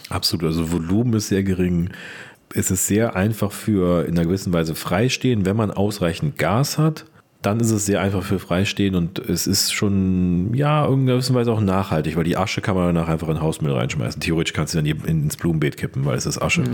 Absolut. 0.09 0.45
Also 0.45 0.71
Volumen 0.71 1.13
ist 1.13 1.29
sehr 1.29 1.43
gering. 1.43 1.89
Es 2.53 2.71
ist 2.71 2.87
sehr 2.87 3.15
einfach 3.15 3.51
für 3.51 4.05
in 4.05 4.17
einer 4.17 4.25
gewissen 4.25 4.53
Weise 4.53 4.75
freistehen, 4.75 5.45
wenn 5.45 5.55
man 5.55 5.71
ausreichend 5.71 6.37
Gas 6.37 6.77
hat. 6.77 7.05
Dann 7.41 7.59
ist 7.59 7.71
es 7.71 7.85
sehr 7.85 7.99
einfach 7.99 8.23
für 8.23 8.39
freistehen 8.39 8.95
und 8.95 9.19
es 9.19 9.47
ist 9.47 9.73
schon, 9.73 10.53
ja, 10.53 10.85
in 10.85 11.05
gewisser 11.05 11.33
Weise 11.33 11.51
auch 11.51 11.59
nachhaltig, 11.59 12.15
weil 12.15 12.23
die 12.23 12.37
Asche 12.37 12.61
kann 12.61 12.75
man 12.75 12.93
danach 12.93 13.09
einfach 13.09 13.27
in 13.27 13.41
Hausmüll 13.41 13.73
reinschmeißen. 13.73 14.21
Theoretisch 14.21 14.53
kannst 14.53 14.73
du 14.73 14.81
dann 14.81 14.85
ins 14.85 15.35
Blumenbeet 15.35 15.75
kippen, 15.75 16.05
weil 16.05 16.15
es 16.15 16.25
ist 16.25 16.41
Asche. 16.41 16.63
Ja. 16.63 16.71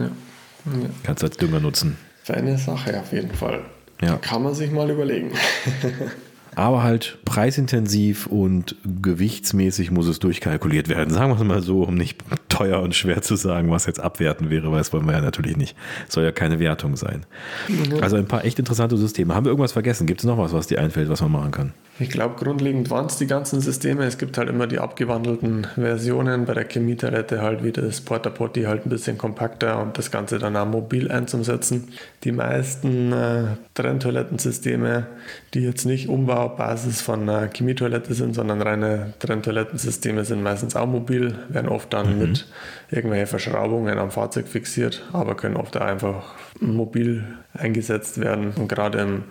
Ja. 0.65 0.89
Kannst 1.03 1.23
du 1.23 1.27
als 1.27 1.37
Dünger 1.37 1.59
nutzen. 1.59 1.97
Feine 2.23 2.57
Sache 2.57 2.99
auf 2.99 3.11
jeden 3.11 3.33
Fall. 3.33 3.61
Ja. 4.01 4.17
Kann 4.17 4.43
man 4.43 4.53
sich 4.53 4.71
mal 4.71 4.89
überlegen. 4.89 5.31
aber 6.55 6.83
halt 6.83 7.17
preisintensiv 7.25 8.27
und 8.27 8.75
gewichtsmäßig 8.83 9.91
muss 9.91 10.07
es 10.07 10.19
durchkalkuliert 10.19 10.89
werden. 10.89 11.13
Sagen 11.13 11.31
wir 11.31 11.37
es 11.37 11.43
mal 11.43 11.61
so, 11.61 11.83
um 11.83 11.95
nicht 11.95 12.17
teuer 12.49 12.81
und 12.81 12.95
schwer 12.95 13.21
zu 13.21 13.35
sagen, 13.35 13.69
was 13.71 13.85
jetzt 13.85 13.99
abwerten 13.99 14.49
wäre, 14.49 14.71
weil 14.71 14.79
das 14.79 14.91
wollen 14.93 15.05
wir 15.05 15.13
ja 15.13 15.21
natürlich 15.21 15.57
nicht. 15.57 15.75
Soll 16.07 16.23
ja 16.23 16.31
keine 16.31 16.59
Wertung 16.59 16.95
sein. 16.95 17.25
Mhm. 17.67 18.01
Also 18.01 18.17
ein 18.17 18.27
paar 18.27 18.45
echt 18.45 18.59
interessante 18.59 18.97
Systeme. 18.97 19.35
Haben 19.35 19.45
wir 19.45 19.51
irgendwas 19.51 19.71
vergessen? 19.71 20.07
Gibt 20.07 20.21
es 20.21 20.25
noch 20.25 20.37
was, 20.37 20.53
was 20.53 20.67
dir 20.67 20.79
einfällt, 20.79 21.09
was 21.09 21.21
man 21.21 21.31
machen 21.31 21.51
kann? 21.51 21.73
Ich 22.01 22.09
glaube, 22.09 22.35
grundlegend 22.35 22.89
waren 22.89 23.07
es 23.07 23.17
die 23.17 23.27
ganzen 23.27 23.59
Systeme. 23.59 24.05
Es 24.05 24.17
gibt 24.17 24.37
halt 24.37 24.47
immer 24.47 24.67
die 24.67 24.79
abgewandelten 24.79 25.67
Versionen. 25.75 26.45
Bei 26.45 26.53
der 26.53 26.65
Chemietoilette 26.65 27.41
halt 27.41 27.61
wie 27.61 27.73
das 27.73 27.99
Porta 27.99 28.29
Potty 28.29 28.63
halt 28.63 28.85
ein 28.85 28.89
bisschen 28.89 29.17
kompakter 29.17 29.81
und 29.81 29.97
das 29.97 30.09
Ganze 30.09 30.39
dann 30.39 30.55
auch 30.55 30.65
mobil 30.65 31.11
einzusetzen. 31.11 31.89
Die 32.23 32.31
meisten 32.31 33.11
äh, 33.11 33.43
Trenntoilettensysteme, 33.73 35.07
die 35.53 35.59
jetzt 35.59 35.85
nicht 35.85 36.07
Umbaubasis 36.07 37.01
von 37.01 37.29
einer 37.29 37.49
Chemietoilette 37.49 38.13
sind, 38.13 38.33
sondern 38.33 38.61
reine 38.61 39.13
Trenntoilettensysteme 39.19 40.23
sind 40.23 40.41
meistens 40.41 40.77
auch 40.77 40.87
mobil, 40.87 41.35
werden 41.49 41.67
oft 41.67 41.91
dann 41.91 42.13
mhm. 42.13 42.19
mit 42.19 42.47
irgendwelchen 42.91 43.27
Verschraubungen 43.27 43.99
am 43.99 44.11
Fahrzeug 44.11 44.47
fixiert, 44.47 45.03
aber 45.11 45.35
können 45.35 45.57
oft 45.57 45.75
auch 45.75 45.81
einfach 45.81 46.35
mobil 46.61 47.25
eingesetzt 47.53 48.21
werden. 48.21 48.53
Und 48.55 48.69
gerade 48.69 48.99
im 48.99 49.23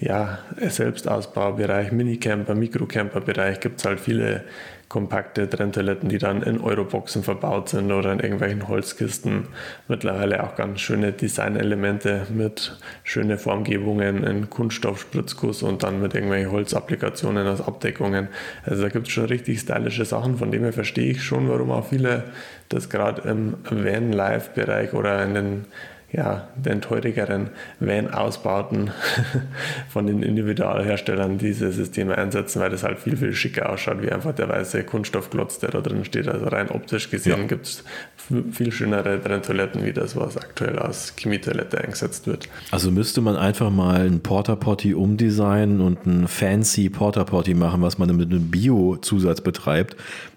ja, 0.00 0.38
Selbstausbaubereich, 0.60 1.92
Minicamper, 1.92 2.54
Mikrocamper-Bereich 2.54 3.60
gibt 3.60 3.80
es 3.80 3.84
halt 3.84 4.00
viele 4.00 4.44
kompakte 4.88 5.48
Trenntoiletten, 5.50 6.08
die 6.08 6.18
dann 6.18 6.42
in 6.42 6.60
Euroboxen 6.60 7.24
verbaut 7.24 7.70
sind 7.70 7.90
oder 7.90 8.12
in 8.12 8.20
irgendwelchen 8.20 8.68
Holzkisten. 8.68 9.48
Mittlerweile 9.88 10.44
auch 10.44 10.54
ganz 10.54 10.80
schöne 10.80 11.12
Designelemente 11.12 12.28
mit 12.32 12.78
schönen 13.02 13.38
Formgebungen 13.38 14.22
in 14.22 14.50
Kunststoff-Spritzguss 14.50 15.64
und 15.64 15.82
dann 15.82 16.00
mit 16.00 16.14
irgendwelchen 16.14 16.52
Holzapplikationen 16.52 17.46
als 17.46 17.60
Abdeckungen. 17.60 18.28
Also 18.64 18.82
da 18.82 18.88
gibt 18.88 19.08
es 19.08 19.12
schon 19.12 19.24
richtig 19.24 19.58
stylische 19.60 20.04
Sachen, 20.04 20.38
von 20.38 20.52
dem 20.52 20.62
her 20.62 20.72
verstehe 20.72 21.10
ich 21.10 21.24
schon, 21.24 21.48
warum 21.48 21.72
auch 21.72 21.88
viele 21.88 22.24
das 22.68 22.88
gerade 22.88 23.28
im 23.28 23.54
Van-Life-Bereich 23.68 24.92
oder 24.92 25.24
in 25.24 25.34
den 25.34 25.64
ja, 26.16 26.46
den 26.54 26.80
teurigeren 26.80 27.50
Van-Ausbauten 27.80 28.92
von 29.88 30.06
den 30.06 30.22
Individualherstellern 30.22 31.38
diese 31.38 31.72
Systeme 31.72 32.16
einsetzen, 32.16 32.60
weil 32.60 32.70
das 32.70 32.84
halt 32.84 33.00
viel, 33.00 33.16
viel 33.16 33.34
schicker 33.34 33.70
ausschaut, 33.70 34.00
wie 34.00 34.12
einfach 34.12 34.32
der 34.32 34.48
weiße 34.48 34.84
Kunststoffklotz, 34.84 35.58
der 35.58 35.70
da 35.70 35.80
drin 35.80 36.04
steht. 36.04 36.28
Also 36.28 36.46
rein 36.46 36.70
optisch 36.70 37.10
gesehen 37.10 37.40
ja. 37.40 37.46
gibt 37.46 37.66
es 37.66 37.84
viel 38.52 38.70
schönere 38.70 39.20
Trenntoiletten, 39.20 39.84
wie 39.84 39.92
das, 39.92 40.14
was 40.14 40.36
aktuell 40.36 40.78
als 40.78 41.14
Chemietoilette 41.16 41.78
eingesetzt 41.78 42.28
wird. 42.28 42.48
Also 42.70 42.92
müsste 42.92 43.20
man 43.20 43.36
einfach 43.36 43.70
mal 43.70 44.06
ein 44.06 44.20
Porta 44.20 44.54
Potty 44.54 44.94
umdesignen 44.94 45.80
und 45.80 46.06
ein 46.06 46.28
fancy 46.28 46.90
Porta 46.90 47.24
Potty 47.24 47.54
machen, 47.54 47.82
was 47.82 47.98
man 47.98 48.14
mit 48.14 48.30
einem 48.30 48.50
Bio-Zusatz 48.52 49.40
betreibt. 49.40 49.96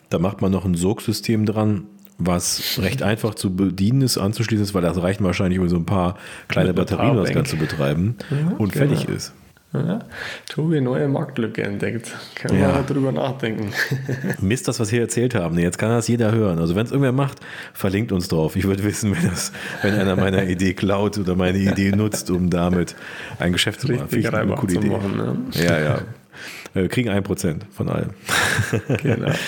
Da 0.10 0.18
macht 0.18 0.42
man 0.42 0.52
noch 0.52 0.66
ein 0.66 0.74
Sogsystem 0.74 1.46
dran 1.46 1.84
was 2.18 2.80
recht 2.82 3.04
einfach 3.04 3.36
zu 3.36 3.56
bedienen 3.56 4.02
ist, 4.02 4.18
anzuschließen 4.18 4.64
ist, 4.64 4.74
weil 4.74 4.82
das 4.82 5.02
reicht 5.02 5.24
wahrscheinlich, 5.24 5.60
um 5.60 5.70
so 5.70 5.76
ein 5.76 5.86
paar 5.86 6.18
kleine 6.48 6.74
Batterien 6.74 7.16
das 7.16 7.32
Ganze 7.32 7.52
zu 7.52 7.58
betreiben 7.58 8.16
ja, 8.30 8.56
und 8.58 8.74
genau. 8.74 8.88
fertig 8.88 9.08
ist. 9.08 9.34
Ja, 9.74 10.00
Tobi, 10.48 10.80
neue 10.80 11.10
Marktlücke 11.10 11.62
entdeckt. 11.62 12.16
Kann 12.36 12.58
ja. 12.58 12.70
man 12.70 12.86
darüber 12.88 13.12
nachdenken. 13.12 13.72
Mist, 14.42 14.68
das, 14.68 14.80
was 14.80 14.92
wir 14.92 15.02
erzählt 15.02 15.36
haben. 15.36 15.60
Jetzt 15.60 15.78
kann 15.78 15.90
das 15.90 16.08
jeder 16.08 16.32
hören. 16.32 16.58
Also, 16.60 16.76
wenn 16.76 16.86
es 16.86 16.92
irgendwer 16.92 17.12
macht, 17.12 17.42
verlinkt 17.74 18.14
uns 18.14 18.30
drauf. 18.30 18.56
Ich 18.56 18.64
würde 18.64 18.84
wissen, 18.84 19.16
wenn, 19.16 19.30
das, 19.30 19.52
wenn 19.82 19.94
einer 19.94 20.16
meiner 20.16 20.44
Idee 20.48 20.74
klaut 20.74 21.18
oder 21.18 21.36
meine 21.36 21.58
Idee 21.58 21.92
nutzt, 21.92 22.32
um 22.32 22.50
damit 22.50 22.96
ein 23.40 23.52
Geschäft 23.52 23.82
zu 23.82 23.92
machen. 23.92 24.08
Richtig 24.12 24.34
eine 24.34 24.56
coole 24.56 24.74
Idee. 24.74 24.88
Machen, 24.88 25.18
ne? 25.18 25.38
Ja, 25.52 25.80
ja. 25.80 26.00
Wir 26.74 26.88
kriegen 26.88 27.10
ein 27.10 27.24
Prozent 27.24 27.66
von 27.72 27.90
allem. 27.90 28.12
Genau. 29.04 29.32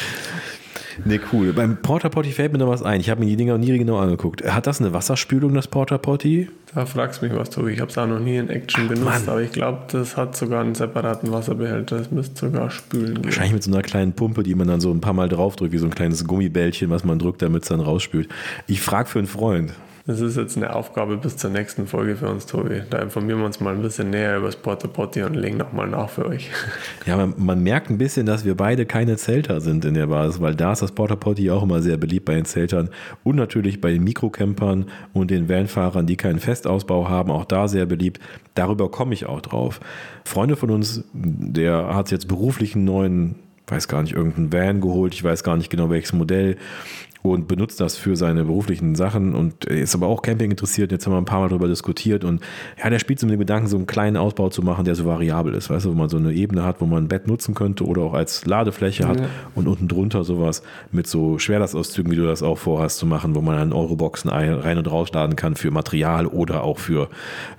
Nee, 1.05 1.19
cool. 1.31 1.53
Beim 1.53 1.77
Porta 1.77 2.09
Potty 2.09 2.31
fällt 2.31 2.51
mir 2.53 2.59
noch 2.59 2.69
was 2.69 2.83
ein. 2.83 2.99
Ich 2.99 3.09
habe 3.09 3.21
mir 3.21 3.27
die 3.27 3.35
Dinger 3.35 3.57
nie 3.57 3.77
genau 3.77 3.97
angeguckt. 3.97 4.43
Hat 4.49 4.67
das 4.67 4.79
eine 4.79 4.93
Wasserspülung, 4.93 5.53
das 5.53 5.67
Porta 5.67 5.97
Potty? 5.97 6.49
Da 6.75 6.85
fragst 6.85 7.21
du 7.21 7.27
mich 7.27 7.35
was, 7.35 7.49
Tobi. 7.49 7.71
Ich 7.71 7.79
habe 7.79 7.89
es 7.89 7.97
auch 7.97 8.05
noch 8.07 8.19
nie 8.19 8.37
in 8.37 8.49
Action 8.49 8.83
Ach, 8.85 8.89
benutzt, 8.89 9.05
Mann. 9.25 9.29
aber 9.29 9.41
ich 9.41 9.51
glaube, 9.51 9.79
das 9.91 10.15
hat 10.15 10.35
sogar 10.35 10.61
einen 10.61 10.75
separaten 10.75 11.31
Wasserbehälter. 11.31 11.97
Das 11.97 12.11
müsste 12.11 12.47
sogar 12.47 12.69
spülen 12.69 13.15
gehen. 13.15 13.23
Wahrscheinlich 13.25 13.53
mit 13.53 13.63
so 13.63 13.71
einer 13.71 13.81
kleinen 13.81 14.13
Pumpe, 14.13 14.43
die 14.43 14.53
man 14.55 14.67
dann 14.67 14.79
so 14.79 14.91
ein 14.91 15.01
paar 15.01 15.13
Mal 15.13 15.29
draufdrückt, 15.29 15.73
wie 15.73 15.77
so 15.79 15.85
ein 15.87 15.95
kleines 15.95 16.25
Gummibällchen, 16.25 16.89
was 16.89 17.03
man 17.03 17.17
drückt, 17.17 17.41
damit 17.41 17.63
es 17.63 17.69
dann 17.69 17.79
rausspült. 17.79 18.29
Ich 18.67 18.81
frage 18.81 19.09
für 19.09 19.19
einen 19.19 19.27
Freund. 19.27 19.73
Das 20.09 20.21
ist 20.21 20.37
jetzt 20.37 20.57
eine 20.57 20.75
Aufgabe 20.75 21.17
bis 21.17 21.37
zur 21.37 21.51
nächsten 21.51 21.85
Folge 21.85 22.15
für 22.15 22.29
uns, 22.29 22.47
Tobi. 22.47 22.81
Da 22.89 22.97
informieren 22.97 23.37
wir 23.37 23.45
uns 23.45 23.59
mal 23.59 23.75
ein 23.75 23.83
bisschen 23.83 24.09
näher 24.09 24.37
über 24.37 24.47
das 24.47 24.55
Porta 24.55 24.87
Potty 24.87 25.21
und 25.21 25.35
legen 25.35 25.57
nochmal 25.57 25.87
nach 25.87 26.09
für 26.09 26.25
euch. 26.25 26.49
Ja, 27.05 27.15
man, 27.15 27.35
man, 27.37 27.61
merkt 27.61 27.91
ein 27.91 27.99
bisschen, 27.99 28.25
dass 28.25 28.43
wir 28.43 28.55
beide 28.55 28.87
keine 28.87 29.17
Zelter 29.17 29.61
sind 29.61 29.85
in 29.85 29.93
der 29.93 30.07
Basis, 30.07 30.41
weil 30.41 30.55
da 30.55 30.71
ist 30.71 30.81
das 30.81 30.93
Porta 30.93 31.15
Potty 31.15 31.51
auch 31.51 31.61
immer 31.61 31.83
sehr 31.83 31.97
beliebt 31.97 32.25
bei 32.25 32.33
den 32.33 32.45
Zeltern 32.45 32.89
und 33.23 33.35
natürlich 33.35 33.81
bei 33.81 33.91
den 33.91 34.03
Mikrocampern 34.03 34.87
und 35.13 35.29
den 35.29 35.47
Vanfahrern, 35.47 36.07
die 36.07 36.17
keinen 36.17 36.39
Festausbau 36.39 37.07
haben, 37.07 37.29
auch 37.29 37.45
da 37.45 37.67
sehr 37.67 37.85
beliebt. 37.85 38.19
Darüber 38.55 38.89
komme 38.89 39.13
ich 39.13 39.27
auch 39.27 39.41
drauf. 39.41 39.79
Freunde 40.25 40.55
von 40.55 40.71
uns, 40.71 41.03
der 41.13 41.93
hat 41.93 42.09
jetzt 42.09 42.27
beruflich 42.27 42.73
einen 42.73 42.85
neuen 42.85 43.35
weiß 43.71 43.87
gar 43.87 44.01
nicht, 44.01 44.13
irgendeinen 44.13 44.51
Van 44.51 44.81
geholt, 44.81 45.13
ich 45.13 45.23
weiß 45.23 45.43
gar 45.43 45.55
nicht 45.55 45.69
genau 45.69 45.91
welches 45.91 46.13
Modell 46.13 46.57
und 47.21 47.47
benutzt 47.47 47.81
das 47.81 47.97
für 47.97 48.15
seine 48.15 48.45
beruflichen 48.45 48.95
Sachen 48.95 49.35
und 49.35 49.65
ist 49.65 49.93
aber 49.93 50.07
auch 50.07 50.21
Camping 50.21 50.51
interessiert. 50.51 50.91
Jetzt 50.91 51.05
haben 51.05 51.13
wir 51.13 51.17
ein 51.17 51.25
paar 51.25 51.41
Mal 51.41 51.49
darüber 51.49 51.67
diskutiert 51.67 52.23
und 52.23 52.41
ja, 52.81 52.89
der 52.89 52.99
spielt 52.99 53.19
so 53.19 53.27
mit 53.27 53.33
dem 53.33 53.39
Gedanken, 53.39 53.67
so 53.67 53.75
einen 53.75 53.87
kleinen 53.87 54.17
Ausbau 54.17 54.49
zu 54.49 54.61
machen, 54.61 54.85
der 54.85 54.95
so 54.95 55.05
variabel 55.05 55.53
ist, 55.53 55.69
weißt 55.69 55.85
du, 55.85 55.89
wo 55.89 55.95
man 55.95 56.09
so 56.09 56.17
eine 56.17 56.31
Ebene 56.31 56.63
hat, 56.63 56.79
wo 56.79 56.85
man 56.85 57.03
ein 57.03 57.07
Bett 57.07 57.27
nutzen 57.27 57.55
könnte 57.55 57.85
oder 57.85 58.03
auch 58.03 58.13
als 58.13 58.45
Ladefläche 58.45 59.07
hat 59.07 59.19
ja. 59.19 59.27
und 59.55 59.67
unten 59.67 59.87
drunter 59.87 60.23
sowas 60.23 60.63
mit 60.91 61.07
so 61.07 61.39
Schwerlastauszügen, 61.39 62.11
wie 62.11 62.15
du 62.15 62.25
das 62.25 62.41
auch 62.41 62.57
vorhast 62.57 62.97
zu 62.97 63.05
machen, 63.05 63.35
wo 63.35 63.41
man 63.41 63.57
dann 63.57 63.73
Euroboxen 63.73 64.29
rein 64.31 64.77
und 64.77 64.89
rausladen 64.89 65.35
kann 65.35 65.55
für 65.55 65.71
Material 65.71 66.25
oder 66.25 66.63
auch 66.63 66.79
für 66.79 67.09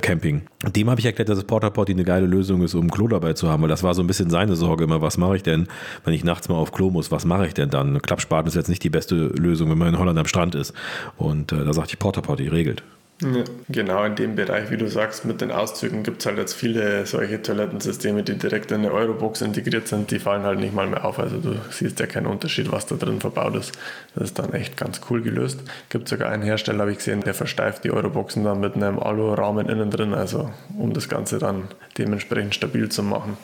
Camping. 0.01 0.43
Dem 0.75 0.91
habe 0.91 1.01
ich 1.01 1.07
erklärt, 1.07 1.29
dass 1.29 1.39
das 1.39 1.47
Porta 1.47 1.71
Potty 1.71 1.93
eine 1.93 2.05
geile 2.05 2.27
Lösung 2.27 2.63
ist, 2.63 2.75
um 2.75 2.91
Klo 2.91 3.09
dabei 3.09 3.33
zu 3.33 3.49
haben, 3.49 3.63
weil 3.63 3.71
das 3.71 3.83
war 3.83 3.95
so 3.95 4.03
ein 4.03 4.07
bisschen 4.07 4.29
seine 4.29 4.57
Sorge 4.57 4.85
immer, 4.85 5.01
was 5.01 5.17
mache 5.17 5.37
ich 5.37 5.43
denn, 5.43 5.69
wenn 6.05 6.13
ich 6.13 6.23
nachts 6.23 6.49
mal 6.49 6.57
auf 6.57 6.73
Klo 6.73 6.91
muss, 6.91 7.11
was 7.11 7.25
mache 7.25 7.47
ich 7.47 7.55
denn 7.55 7.71
dann? 7.71 8.03
Klappspaten 8.03 8.47
ist 8.47 8.57
jetzt 8.57 8.69
nicht 8.69 8.85
die 8.85 8.91
beste 8.91 9.15
Lösung, 9.15 9.50
wenn 9.59 9.79
man 9.79 9.89
in 9.89 9.99
Holland 9.99 10.19
am 10.19 10.27
Strand 10.27 10.55
ist. 10.55 10.73
Und 11.17 11.53
äh, 11.53 11.65
da 11.65 11.73
sagt 11.73 11.91
ich, 11.91 11.99
Porta 11.99 12.21
Potty 12.21 12.49
regelt. 12.49 12.83
Ja, 13.23 13.45
genau 13.69 14.03
in 14.05 14.17
dem 14.17 14.35
Bereich, 14.35 14.71
wie 14.71 14.79
du 14.79 14.89
sagst, 14.89 15.27
mit 15.27 15.43
den 15.43 15.51
Auszügen 15.51 16.03
gibt 16.03 16.21
es 16.21 16.27
halt 16.27 16.39
jetzt 16.39 16.55
viele 16.55 17.05
solche 17.05 17.43
Toilettensysteme, 17.43 18.23
die 18.23 18.39
direkt 18.39 18.71
in 18.71 18.79
eine 18.79 18.93
Eurobox 18.93 19.43
integriert 19.43 19.89
sind, 19.89 20.11
die 20.11 20.19
fallen 20.19 20.45
halt 20.45 20.59
nicht 20.59 20.75
mal 20.75 20.87
mehr 20.87 21.05
auf. 21.05 21.19
Also 21.19 21.37
du 21.37 21.55
siehst 21.71 22.01
ja 22.01 22.07
keinen 22.07 22.27
Unterschied, 22.27 22.73
was 22.73 22.87
da 22.87 22.97
drin 22.97 23.21
verbaut 23.21 23.57
ist. 23.57 23.73
Das 24.15 24.25
ist 24.25 24.39
dann 24.39 24.55
echt 24.55 24.79
ganz 24.79 25.03
cool 25.11 25.21
gelöst. 25.21 25.61
Gibt 25.91 26.09
sogar 26.09 26.31
einen 26.31 26.43
Hersteller, 26.43 26.81
habe 26.81 26.93
ich 26.93 26.99
gesehen, 26.99 27.21
der 27.21 27.35
versteift 27.35 27.85
die 27.85 27.91
Euroboxen 27.91 28.43
dann 28.43 28.61
mit 28.61 28.75
einem 28.75 28.99
Alurahmen 28.99 29.69
innen 29.69 29.91
drin, 29.91 30.15
also 30.15 30.51
um 30.79 30.95
das 30.95 31.11
Ganze 31.11 31.39
dann 31.39 31.65
dementsprechend 31.99 32.55
stabil 32.55 32.89
zu 32.89 33.03
machen 33.03 33.37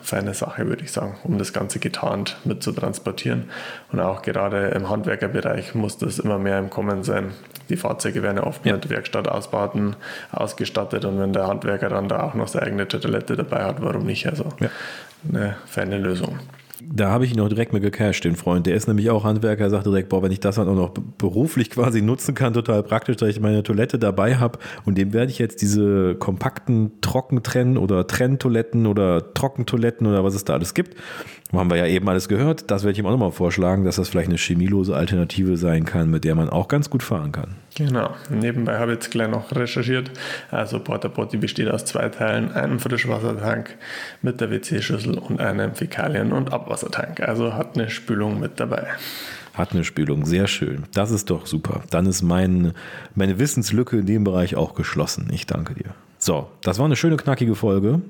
feine 0.00 0.34
Sache, 0.34 0.66
würde 0.66 0.84
ich 0.84 0.92
sagen, 0.92 1.16
um 1.24 1.38
das 1.38 1.52
Ganze 1.52 1.78
getarnt 1.80 2.36
mit 2.44 2.62
zu 2.62 2.72
transportieren. 2.72 3.50
Und 3.92 4.00
auch 4.00 4.22
gerade 4.22 4.68
im 4.68 4.88
Handwerkerbereich 4.88 5.74
muss 5.74 5.98
das 5.98 6.18
immer 6.18 6.38
mehr 6.38 6.58
im 6.58 6.70
Kommen 6.70 7.02
sein. 7.02 7.32
Die 7.68 7.76
Fahrzeuge 7.76 8.22
werden 8.22 8.38
ja 8.38 8.44
oft 8.44 8.64
ja. 8.64 8.74
mit 8.74 8.88
Werkstattausbauten 8.88 9.96
ausgestattet 10.32 11.04
und 11.04 11.18
wenn 11.18 11.32
der 11.32 11.46
Handwerker 11.46 11.88
dann 11.88 12.08
da 12.08 12.22
auch 12.22 12.34
noch 12.34 12.48
seine 12.48 12.66
eigene 12.66 12.88
Toilette 12.88 13.36
dabei 13.36 13.64
hat, 13.64 13.82
warum 13.82 14.04
nicht? 14.04 14.26
Also 14.26 14.48
ja. 14.60 14.68
eine 15.28 15.56
feine 15.66 15.98
Lösung. 15.98 16.38
Da 16.82 17.10
habe 17.10 17.24
ich 17.24 17.32
ihn 17.32 17.40
auch 17.40 17.48
direkt 17.48 17.72
mit 17.72 17.82
gecasht, 17.82 18.24
den 18.24 18.36
Freund. 18.36 18.66
Der 18.66 18.74
ist 18.74 18.88
nämlich 18.88 19.10
auch 19.10 19.24
Handwerker, 19.24 19.64
er 19.64 19.70
sagte 19.70 19.90
direkt, 19.90 20.08
boah, 20.08 20.22
wenn 20.22 20.32
ich 20.32 20.40
das 20.40 20.56
dann 20.56 20.68
auch 20.68 20.74
noch 20.74 20.90
beruflich 21.18 21.70
quasi 21.70 22.00
nutzen 22.00 22.34
kann, 22.34 22.52
total 22.52 22.82
praktisch, 22.82 23.16
dass 23.16 23.28
ich 23.28 23.40
meine 23.40 23.62
Toilette 23.62 23.98
dabei 23.98 24.36
habe. 24.36 24.58
Und 24.84 24.96
dem 24.96 25.12
werde 25.12 25.30
ich 25.30 25.38
jetzt 25.38 25.62
diese 25.62 26.14
kompakten 26.14 27.00
Trockentrennen 27.00 27.76
oder 27.76 28.06
Trenntoiletten 28.06 28.86
oder 28.86 29.34
Trockentoiletten 29.34 30.06
oder 30.06 30.24
was 30.24 30.34
es 30.34 30.44
da 30.44 30.54
alles 30.54 30.74
gibt. 30.74 30.96
Haben 31.52 31.70
wir 31.70 31.76
ja 31.76 31.86
eben 31.86 32.08
alles 32.08 32.28
gehört. 32.28 32.70
Das 32.70 32.84
werde 32.84 32.92
ich 32.92 32.98
ihm 32.98 33.06
auch 33.06 33.10
nochmal 33.10 33.32
vorschlagen, 33.32 33.84
dass 33.84 33.96
das 33.96 34.08
vielleicht 34.08 34.28
eine 34.28 34.38
chemielose 34.38 34.94
Alternative 34.94 35.56
sein 35.56 35.84
kann, 35.84 36.10
mit 36.10 36.24
der 36.24 36.34
man 36.36 36.48
auch 36.48 36.68
ganz 36.68 36.90
gut 36.90 37.02
fahren 37.02 37.32
kann. 37.32 37.56
Genau. 37.76 38.14
Nebenbei 38.28 38.78
habe 38.78 38.92
ich 38.92 38.96
jetzt 38.96 39.10
gleich 39.10 39.28
noch 39.28 39.50
recherchiert. 39.52 40.10
Also 40.50 40.78
Porta 40.78 41.08
Potty 41.08 41.38
besteht 41.38 41.68
aus 41.68 41.84
zwei 41.84 42.08
Teilen, 42.08 42.52
einem 42.52 42.78
Frischwassertank 42.78 43.76
mit 44.22 44.40
der 44.40 44.50
WC-Schüssel 44.50 45.18
und 45.18 45.40
einem 45.40 45.74
Fäkalien- 45.74 46.32
und 46.32 46.52
Abwassertank. 46.52 47.20
Also 47.20 47.54
hat 47.54 47.76
eine 47.76 47.90
Spülung 47.90 48.38
mit 48.38 48.60
dabei. 48.60 48.86
Hat 49.54 49.72
eine 49.72 49.82
Spülung, 49.82 50.26
sehr 50.26 50.46
schön. 50.46 50.84
Das 50.94 51.10
ist 51.10 51.30
doch 51.30 51.46
super. 51.46 51.82
Dann 51.90 52.06
ist 52.06 52.22
mein, 52.22 52.72
meine 53.14 53.38
Wissenslücke 53.38 53.98
in 53.98 54.06
dem 54.06 54.22
Bereich 54.22 54.54
auch 54.54 54.74
geschlossen. 54.74 55.28
Ich 55.32 55.46
danke 55.46 55.74
dir. 55.74 55.90
So, 56.18 56.48
das 56.62 56.78
war 56.78 56.86
eine 56.86 56.96
schöne, 56.96 57.16
knackige 57.16 57.54
Folge. 57.54 58.00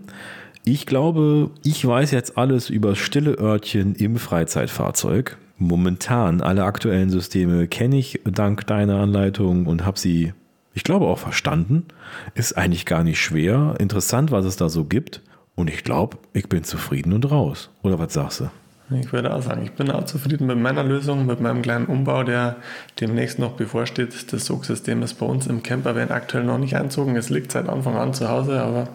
Ich 0.64 0.87
glaube, 0.87 1.51
ich 1.62 1.87
weiß 1.87 2.11
jetzt 2.11 2.37
alles 2.37 2.70
über 2.70 2.94
stille 2.94 3.38
Örtchen 3.38 3.94
im 3.94 4.16
Freizeitfahrzeug. 4.16 5.38
Momentan 5.57 6.40
alle 6.40 6.64
aktuellen 6.64 7.11
Systeme 7.11 7.66
kenne 7.66 7.99
ich 7.99 8.20
dank 8.25 8.66
deiner 8.66 9.01
Anleitung 9.01 9.66
und 9.66 9.85
habe 9.85 9.99
sie, 9.99 10.33
ich 10.75 10.85
glaube, 10.85 11.07
auch 11.07 11.18
verstanden. 11.18 11.87
Ist 12.35 12.57
eigentlich 12.57 12.87
gar 12.87 13.05
nicht 13.05 13.20
schwer. 13.20 13.75
Interessant, 13.79 14.31
was 14.31 14.44
es 14.44 14.57
da 14.57 14.68
so 14.68 14.85
gibt. 14.85 15.23
Und 15.55 15.68
ich 15.68 15.85
glaube, 15.85 16.18
ich 16.33 16.49
bin 16.49 16.64
zufrieden 16.64 17.12
und 17.12 17.31
raus. 17.31 17.70
Oder 17.83 17.99
was 17.99 18.12
sagst 18.12 18.40
du? 18.40 18.51
Ich 18.92 19.12
würde 19.12 19.33
auch 19.35 19.42
sagen, 19.42 19.62
ich 19.62 19.72
bin 19.72 19.90
auch 19.90 20.05
zufrieden 20.05 20.46
mit 20.46 20.59
meiner 20.59 20.83
Lösung, 20.83 21.24
mit 21.24 21.40
meinem 21.40 21.62
kleinen 21.62 21.87
Umbau, 21.87 22.24
der 22.24 22.57
demnächst 23.00 23.38
noch 23.38 23.53
bevorsteht. 23.53 24.33
Das 24.33 24.46
Sogsystem 24.46 25.03
ist 25.03 25.14
bei 25.14 25.26
uns 25.26 25.46
im 25.46 25.62
Campervan 25.62 26.11
aktuell 26.11 26.44
noch 26.44 26.59
nicht 26.59 26.74
einzogen. 26.74 27.14
Es 27.16 27.31
liegt 27.31 27.53
seit 27.53 27.68
Anfang 27.68 27.96
an 27.96 28.14
zu 28.14 28.29
Hause, 28.29 28.61
aber 28.61 28.88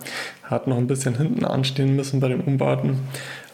hat 0.44 0.68
noch 0.68 0.78
ein 0.78 0.88
bisschen 0.88 1.18
hinten 1.18 1.46
anstehen 1.46 1.96
müssen 1.96 2.20
bei 2.20 2.28
den 2.28 2.42
Umbauten. 2.42 3.00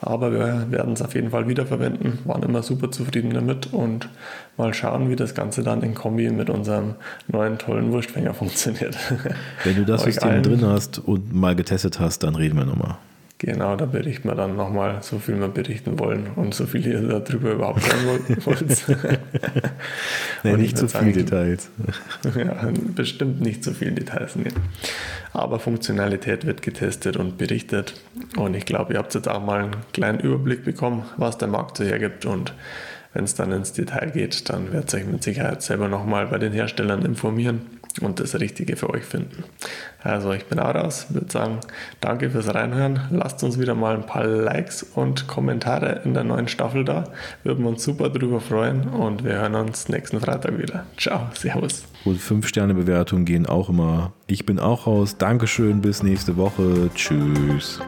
Aber 0.02 0.32
wir 0.32 0.72
werden 0.72 0.94
es 0.94 1.02
auf 1.04 1.14
jeden 1.14 1.30
Fall 1.30 1.48
wiederverwenden, 1.48 2.20
waren 2.26 2.42
immer 2.42 2.64
super 2.64 2.90
zufrieden 2.90 3.36
damit 3.36 3.72
und 3.72 4.10
mal 4.58 4.74
schauen, 4.74 5.12
wie 5.12 5.16
das 5.16 5.36
Ganze 5.36 5.62
dann 5.62 5.84
in 5.84 5.94
Kombi 5.94 6.32
mit 6.32 6.50
unserem 6.50 6.96
neuen 7.28 7.60
tollen 7.60 7.92
Wurstfänger 7.92 8.34
funktioniert. 8.34 8.98
Wenn 9.64 9.76
du 9.76 9.86
das 9.86 10.04
System 10.04 10.42
drin 10.42 10.66
hast 10.66 10.98
und 10.98 11.34
mal 11.34 11.56
getestet 11.56 12.00
hast, 12.00 12.24
dann 12.24 12.36
reden 12.36 12.58
wir 12.58 12.66
nochmal. 12.66 12.98
Genau, 13.44 13.76
da 13.76 13.88
berichten 13.88 14.28
wir 14.28 14.36
dann 14.36 14.56
nochmal, 14.56 15.02
so 15.02 15.18
viel 15.18 15.40
wir 15.40 15.48
berichten 15.48 15.98
wollen 15.98 16.28
und 16.36 16.54
so 16.54 16.68
viel 16.68 16.86
ihr 16.86 17.02
darüber 17.02 17.54
überhaupt 17.54 17.82
sagen 17.82 18.06
wollt. 18.46 18.86
nee, 20.44 20.58
nicht 20.58 20.78
zu 20.78 20.88
viele 20.88 21.12
Details. 21.12 21.72
ja, 22.36 22.72
bestimmt 22.96 23.42
nicht 23.42 23.64
zu 23.64 23.74
viele 23.74 23.94
Details. 23.94 24.36
Nee. 24.36 24.52
Aber 25.34 25.58
Funktionalität 25.58 26.46
wird 26.46 26.62
getestet 26.62 27.18
und 27.18 27.40
berichtet. 27.40 27.96
Und 28.38 28.54
ich 28.54 28.68
glaube, 28.68 28.94
ihr 28.94 29.00
habt 29.00 29.16
jetzt 29.16 29.28
auch 29.28 29.44
mal 29.44 29.64
einen 29.64 29.76
kleinen 29.92 30.20
Überblick 30.20 30.64
bekommen, 30.64 31.06
was 31.18 31.40
der 31.40 31.48
Markt 31.48 31.78
so 31.78 31.84
hergibt. 31.84 32.28
Und 32.28 32.54
wenn 33.16 33.24
es 33.24 33.34
dann 33.34 33.52
ins 33.52 33.74
Detail 33.74 34.12
geht, 34.12 34.52
dann 34.52 34.72
werdet 34.72 34.94
ihr 34.94 35.00
euch 35.00 35.08
mit 35.08 35.24
Sicherheit 35.24 35.64
selber 35.64 35.88
nochmal 35.88 36.28
bei 36.28 36.38
den 36.38 36.54
Herstellern 36.54 37.04
informieren 37.04 37.81
und 38.00 38.20
das 38.20 38.40
Richtige 38.40 38.76
für 38.76 38.90
euch 38.90 39.04
finden. 39.04 39.44
Also 40.04 40.32
ich 40.32 40.46
bin 40.46 40.60
auch 40.60 40.74
raus, 40.74 41.08
würde 41.10 41.32
sagen, 41.32 41.60
danke 42.00 42.30
fürs 42.30 42.54
Reinhören. 42.54 43.02
Lasst 43.12 43.44
uns 43.44 43.60
wieder 43.60 43.76
mal 43.76 43.96
ein 43.96 44.06
paar 44.06 44.26
Likes 44.26 44.84
und 44.84 45.28
Kommentare 45.28 46.02
in 46.06 46.14
der 46.14 46.24
neuen 46.24 46.48
Staffel 46.48 46.86
da. 46.86 47.06
Würden 47.44 47.64
wir 47.64 47.70
uns 47.70 47.84
super 47.84 48.10
drüber 48.10 48.40
freuen 48.40 48.88
und 48.88 49.24
wir 49.24 49.34
hören 49.34 49.56
uns 49.56 49.90
nächsten 49.90 50.20
Freitag 50.20 50.58
wieder. 50.58 50.86
Ciao, 50.98 51.30
Servus. 51.34 51.84
Und 52.06 52.20
5-Sterne-Bewertungen 52.20 53.26
gehen 53.26 53.46
auch 53.46 53.70
immer. 53.70 54.14
Ich 54.28 54.46
bin 54.46 54.60
auch 54.60 54.88
raus. 54.88 55.18
Dankeschön, 55.18 55.82
bis 55.82 56.04
nächste 56.04 56.38
Woche. 56.38 56.90
Tschüss. 56.96 57.80